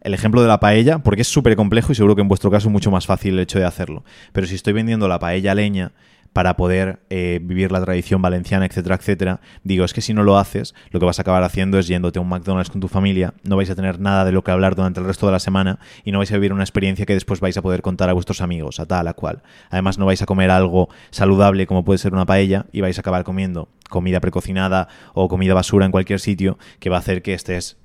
El 0.00 0.14
ejemplo 0.14 0.40
de 0.40 0.48
la 0.48 0.60
paella, 0.60 0.98
porque 1.00 1.22
es 1.22 1.28
súper 1.28 1.56
complejo 1.56 1.92
y 1.92 1.94
seguro 1.94 2.16
que 2.16 2.22
en 2.22 2.28
vuestro 2.28 2.50
caso 2.50 2.68
es 2.68 2.72
mucho 2.72 2.90
más 2.90 3.06
fácil 3.06 3.34
el 3.34 3.40
hecho 3.40 3.58
de 3.58 3.66
hacerlo. 3.66 4.02
Pero 4.32 4.46
si 4.46 4.54
estoy 4.54 4.72
vendiendo 4.72 5.08
la 5.08 5.18
paella 5.18 5.54
leña 5.54 5.92
para 6.32 6.56
poder 6.56 7.00
eh, 7.10 7.40
vivir 7.42 7.72
la 7.72 7.80
tradición 7.80 8.22
valenciana, 8.22 8.66
etcétera, 8.66 8.96
etcétera, 8.96 9.40
digo, 9.64 9.84
es 9.84 9.92
que 9.92 10.00
si 10.00 10.14
no 10.14 10.22
lo 10.22 10.38
haces, 10.38 10.74
lo 10.90 11.00
que 11.00 11.06
vas 11.06 11.18
a 11.18 11.22
acabar 11.22 11.42
haciendo 11.42 11.78
es 11.78 11.88
yéndote 11.88 12.18
a 12.18 12.22
un 12.22 12.28
McDonald's 12.28 12.70
con 12.70 12.80
tu 12.80 12.88
familia, 12.88 13.34
no 13.42 13.56
vais 13.56 13.70
a 13.70 13.74
tener 13.74 14.00
nada 14.00 14.24
de 14.24 14.32
lo 14.32 14.44
que 14.44 14.50
hablar 14.50 14.76
durante 14.76 15.00
el 15.00 15.06
resto 15.06 15.26
de 15.26 15.32
la 15.32 15.40
semana 15.40 15.78
y 16.04 16.12
no 16.12 16.18
vais 16.18 16.30
a 16.30 16.34
vivir 16.34 16.52
una 16.52 16.62
experiencia 16.62 17.06
que 17.06 17.14
después 17.14 17.40
vais 17.40 17.56
a 17.56 17.62
poder 17.62 17.82
contar 17.82 18.08
a 18.08 18.12
vuestros 18.12 18.40
amigos, 18.40 18.80
a 18.80 18.86
tal, 18.86 19.08
a 19.08 19.14
cual. 19.14 19.42
Además, 19.70 19.98
no 19.98 20.06
vais 20.06 20.22
a 20.22 20.26
comer 20.26 20.50
algo 20.50 20.88
saludable 21.10 21.66
como 21.66 21.84
puede 21.84 21.98
ser 21.98 22.12
una 22.12 22.26
paella 22.26 22.66
y 22.72 22.80
vais 22.80 22.98
a 22.98 23.00
acabar 23.00 23.24
comiendo 23.24 23.68
comida 23.88 24.20
precocinada 24.20 24.88
o 25.14 25.28
comida 25.28 25.54
basura 25.54 25.84
en 25.86 25.92
cualquier 25.92 26.20
sitio 26.20 26.58
que 26.78 26.90
va 26.90 26.96
a 26.96 27.00
hacer 27.00 27.22
que 27.22 27.34
estés 27.34 27.76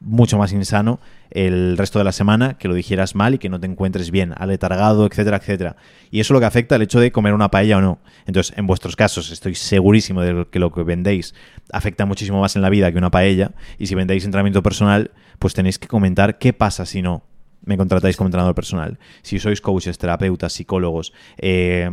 mucho 0.00 0.38
más 0.38 0.52
insano 0.52 1.00
el 1.30 1.76
resto 1.76 1.98
de 1.98 2.04
la 2.04 2.12
semana, 2.12 2.56
que 2.58 2.68
lo 2.68 2.74
dijeras 2.74 3.14
mal 3.14 3.34
y 3.34 3.38
que 3.38 3.48
no 3.48 3.58
te 3.58 3.66
encuentres 3.66 4.10
bien, 4.10 4.32
aletargado, 4.36 5.06
etcétera, 5.06 5.38
etcétera. 5.38 5.76
Y 6.10 6.20
eso 6.20 6.32
es 6.32 6.34
lo 6.34 6.40
que 6.40 6.46
afecta 6.46 6.76
al 6.76 6.82
hecho 6.82 7.00
de 7.00 7.12
comer 7.12 7.34
una 7.34 7.50
paella 7.50 7.78
o 7.78 7.80
no. 7.80 7.98
Entonces, 8.26 8.56
en 8.56 8.66
vuestros 8.66 8.96
casos, 8.96 9.30
estoy 9.30 9.54
segurísimo 9.54 10.22
de 10.22 10.46
que 10.50 10.58
lo 10.58 10.72
que 10.72 10.82
vendéis 10.82 11.34
afecta 11.72 12.06
muchísimo 12.06 12.40
más 12.40 12.56
en 12.56 12.62
la 12.62 12.70
vida 12.70 12.92
que 12.92 12.98
una 12.98 13.10
paella. 13.10 13.52
Y 13.78 13.86
si 13.86 13.94
vendéis 13.94 14.24
entrenamiento 14.24 14.62
personal, 14.62 15.10
pues 15.38 15.54
tenéis 15.54 15.78
que 15.78 15.88
comentar 15.88 16.38
qué 16.38 16.52
pasa 16.52 16.86
si 16.86 17.02
no 17.02 17.24
me 17.64 17.76
contratáis 17.76 18.16
como 18.16 18.28
entrenador 18.28 18.54
personal. 18.54 18.98
Si 19.22 19.38
sois 19.38 19.60
coaches, 19.60 19.98
terapeutas, 19.98 20.52
psicólogos, 20.52 21.12
eh, 21.36 21.90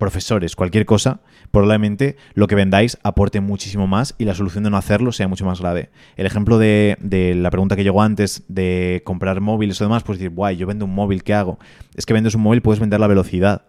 profesores, 0.00 0.56
cualquier 0.56 0.84
cosa, 0.84 1.20
probablemente 1.52 2.16
lo 2.34 2.48
que 2.48 2.56
vendáis 2.56 2.98
aporte 3.04 3.40
muchísimo 3.40 3.86
más 3.86 4.16
y 4.18 4.24
la 4.24 4.34
solución 4.34 4.64
de 4.64 4.70
no 4.70 4.76
hacerlo 4.76 5.12
sea 5.12 5.28
mucho 5.28 5.46
más 5.46 5.60
grave. 5.60 5.90
El 6.16 6.26
ejemplo 6.26 6.58
de, 6.58 6.96
de 7.00 7.36
la 7.36 7.50
pregunta 7.50 7.76
que 7.76 7.84
llegó 7.84 8.02
antes 8.02 8.42
de 8.48 9.02
comprar 9.04 9.40
móviles 9.40 9.80
o 9.80 9.84
demás, 9.84 10.02
pues 10.02 10.18
decir, 10.18 10.34
guay, 10.34 10.56
yo 10.56 10.66
vendo 10.66 10.86
un 10.86 10.94
móvil, 10.94 11.22
¿qué 11.22 11.34
hago? 11.34 11.60
Es 11.94 12.04
que 12.04 12.14
vendes 12.14 12.34
un 12.34 12.42
móvil, 12.42 12.62
puedes 12.62 12.80
vender 12.80 12.98
la 12.98 13.06
velocidad. 13.06 13.62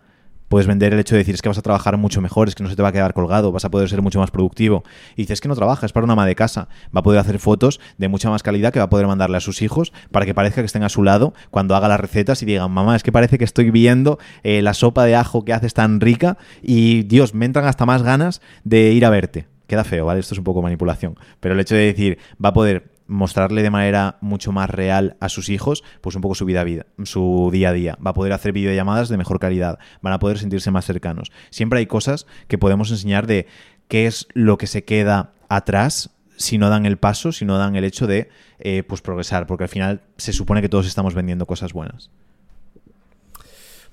Puedes 0.52 0.68
vender 0.68 0.94
el 0.94 1.00
hecho 1.00 1.16
de 1.16 1.20
decir 1.20 1.34
es 1.34 1.42
que 1.42 1.48
vas 1.48 1.58
a 1.58 1.62
trabajar 1.62 1.96
mucho 1.96 2.20
mejor, 2.20 2.50
es 2.50 2.56
que 2.56 2.62
no 2.62 2.70
se 2.70 2.76
te 2.76 2.82
va 2.82 2.90
a 2.90 2.92
quedar 2.92 3.14
colgado, 3.14 3.54
vas 3.54 3.64
a 3.64 3.72
poder 3.72 3.88
ser 3.88 4.02
mucho 4.02 4.20
más 4.20 4.32
productivo. 4.32 4.84
Y 5.16 5.22
dices 5.22 5.36
es 5.36 5.42
que 5.42 5.48
no 5.48 5.56
trabaja, 5.56 5.86
es 5.86 5.94
para 5.94 6.04
una 6.04 6.12
ama 6.12 6.26
de 6.26 6.36
casa. 6.36 6.68
Va 6.94 7.00
a 7.00 7.04
poder 7.04 7.22
hacer 7.22 7.40
fotos 7.40 7.80
de 7.98 8.10
mucha 8.10 8.30
más 8.30 8.44
calidad 8.44 8.74
que 8.74 8.80
va 8.80 8.84
a 8.84 8.90
poder 8.90 9.08
mandarle 9.08 9.38
a 9.38 9.40
sus 9.40 9.62
hijos 9.62 9.94
para 10.12 10.26
que 10.26 10.34
parezca 10.34 10.62
que 10.62 10.66
estén 10.66 10.84
a 10.84 10.90
su 10.90 11.04
lado 11.04 11.34
cuando 11.52 11.74
haga 11.74 11.88
las 11.88 12.02
recetas 12.02 12.44
y 12.44 12.46
digan, 12.46 12.70
mamá, 12.70 12.98
es 12.98 13.04
que 13.04 13.14
parece 13.14 13.38
que 13.38 13.46
estoy 13.46 13.72
viendo 13.72 14.20
eh, 14.44 14.62
la 14.62 14.74
sopa 14.74 15.06
de 15.06 15.16
ajo 15.16 15.46
que 15.46 15.54
haces 15.54 15.74
tan 15.74 16.02
rica 16.02 16.38
y 16.62 17.04
Dios, 17.04 17.34
me 17.34 17.46
entran 17.46 17.66
hasta 17.66 17.86
más 17.86 18.04
ganas 18.04 18.42
de 18.66 18.92
ir 18.92 19.06
a 19.06 19.10
verte. 19.10 19.48
Queda 19.68 19.86
feo, 19.86 20.06
¿vale? 20.06 20.20
Esto 20.20 20.34
es 20.34 20.38
un 20.38 20.44
poco 20.44 20.62
manipulación. 20.62 21.16
Pero 21.40 21.54
el 21.54 21.62
hecho 21.62 21.76
de 21.76 21.86
decir, 21.86 22.18
va 22.44 22.50
a 22.50 22.54
poder 22.54 22.91
mostrarle 23.12 23.62
de 23.62 23.70
manera 23.70 24.18
mucho 24.22 24.52
más 24.52 24.70
real 24.70 25.18
a 25.20 25.30
sus 25.30 25.50
hijos, 25.50 25.84
pues 26.00 26.16
un 26.16 26.22
poco 26.22 26.34
su 26.34 26.46
vida, 26.46 26.64
vida, 26.64 26.86
su 27.04 27.50
día 27.52 27.70
a 27.70 27.74
día. 27.74 27.98
Va 28.06 28.12
a 28.12 28.14
poder 28.14 28.32
hacer 28.32 28.54
videollamadas 28.54 29.10
de 29.10 29.18
mejor 29.18 29.40
calidad, 29.40 29.80
van 30.02 30.14
a 30.14 30.20
poder 30.20 30.38
sentirse 30.38 30.72
más 30.72 30.86
cercanos. 30.86 31.32
Siempre 31.50 31.80
hay 31.80 31.88
cosas 31.88 32.26
que 32.48 32.58
podemos 32.58 32.90
enseñar 32.90 33.28
de 33.28 33.48
qué 33.90 34.08
es 34.08 34.28
lo 34.34 34.58
que 34.58 34.68
se 34.68 34.86
queda 34.86 35.34
atrás 35.50 36.12
si 36.38 36.58
no 36.58 36.70
dan 36.70 36.86
el 36.86 36.98
paso, 36.98 37.34
si 37.34 37.44
no 37.44 37.58
dan 37.58 37.76
el 37.76 37.84
hecho 37.84 38.08
de 38.08 38.30
eh, 38.60 38.84
pues 38.88 39.02
progresar, 39.02 39.46
porque 39.46 39.66
al 39.66 39.70
final 39.70 40.02
se 40.18 40.34
supone 40.34 40.62
que 40.62 40.70
todos 40.70 40.88
estamos 40.88 41.14
vendiendo 41.14 41.46
cosas 41.46 41.74
buenas. 41.74 42.10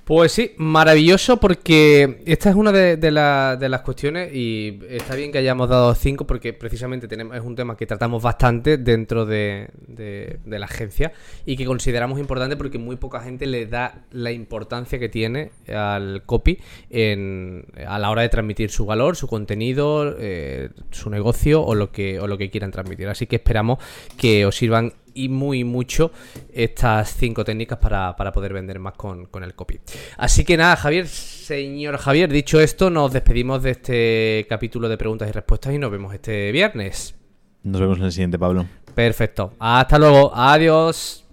Pues 0.09 0.33
sí, 0.33 0.53
maravilloso 0.57 1.37
porque 1.37 2.23
esta 2.25 2.49
es 2.49 2.57
una 2.57 2.73
de, 2.73 2.97
de 2.97 3.11
la- 3.11 3.59
de 3.61 3.69
las 3.69 3.83
cuestiones 3.83 4.35
y 4.35 4.81
está 4.89 5.15
bien 5.15 5.31
que 5.31 5.37
hayamos 5.37 5.69
dado 5.69 5.95
cinco 5.95 6.27
porque 6.27 6.55
precisamente 6.55 7.07
tenemos, 7.09 7.37
es 7.37 7.43
un 7.43 7.55
tema 7.55 7.77
que 7.77 7.85
tratamos 7.85 8.23
bastante 8.23 8.79
dentro 8.79 9.27
de, 9.27 9.69
la 10.47 10.65
agencia 10.65 11.13
y 11.45 11.59
que 11.59 11.67
consideramos 11.67 12.19
importante 12.19 12.57
porque 12.57 12.79
muy 12.79 12.97
poca 12.97 13.21
gente 13.21 13.45
le 13.45 13.67
da 13.67 14.07
la 14.11 14.33
importancia 14.33 14.99
que 14.99 15.11
tiene 15.11 15.51
al 15.69 16.23
copy 16.25 16.59
en, 16.89 17.67
a 17.87 17.99
la 17.99 18.09
hora 18.09 18.23
de 18.23 18.31
transmitir 18.31 18.71
su 18.71 18.87
valor, 18.87 19.15
su 19.15 19.27
contenido, 19.29 20.17
eh, 20.19 20.71
su 20.91 21.11
negocio 21.11 21.63
o 21.63 21.75
lo 21.75 21.93
que 21.93 22.49
quieran 22.51 22.71
transmitir. 22.71 23.09
Así 23.09 23.27
que 23.27 23.37
esperamos 23.37 23.79
que 24.17 24.47
os 24.47 24.57
sirvan 24.57 24.95
y 25.25 25.29
muy 25.29 25.65
mucho 25.65 26.13
estas 26.53 27.15
cinco 27.15 27.45
técnicas 27.45 27.79
para, 27.79 28.15
para 28.17 28.33
poder 28.33 28.53
vender 28.53 28.79
más 28.79 28.95
con, 28.95 29.27
con 29.27 29.43
el 29.43 29.55
copy. 29.55 29.81
Así 30.17 30.45
que 30.45 30.57
nada, 30.57 30.77
Javier, 30.77 31.07
señor 31.07 31.97
Javier, 31.99 32.33
dicho 32.33 32.61
esto, 32.61 32.91
nos 32.91 33.13
despedimos 33.13 33.63
de 33.63 33.71
este 33.71 34.47
capítulo 34.49 34.89
de 34.89 34.97
preguntas 34.97 35.29
y 35.29 35.33
respuestas 35.33 35.75
y 35.75 35.79
nos 35.79 35.91
vemos 35.91 36.15
este 36.15 36.53
viernes. 36.53 37.15
Nos 37.63 37.81
vemos 37.81 37.99
en 37.99 38.05
el 38.05 38.13
siguiente, 38.13 38.39
Pablo. 38.39 38.67
Perfecto. 38.95 39.55
Hasta 39.59 39.99
luego. 39.99 40.33
Adiós. 40.35 41.25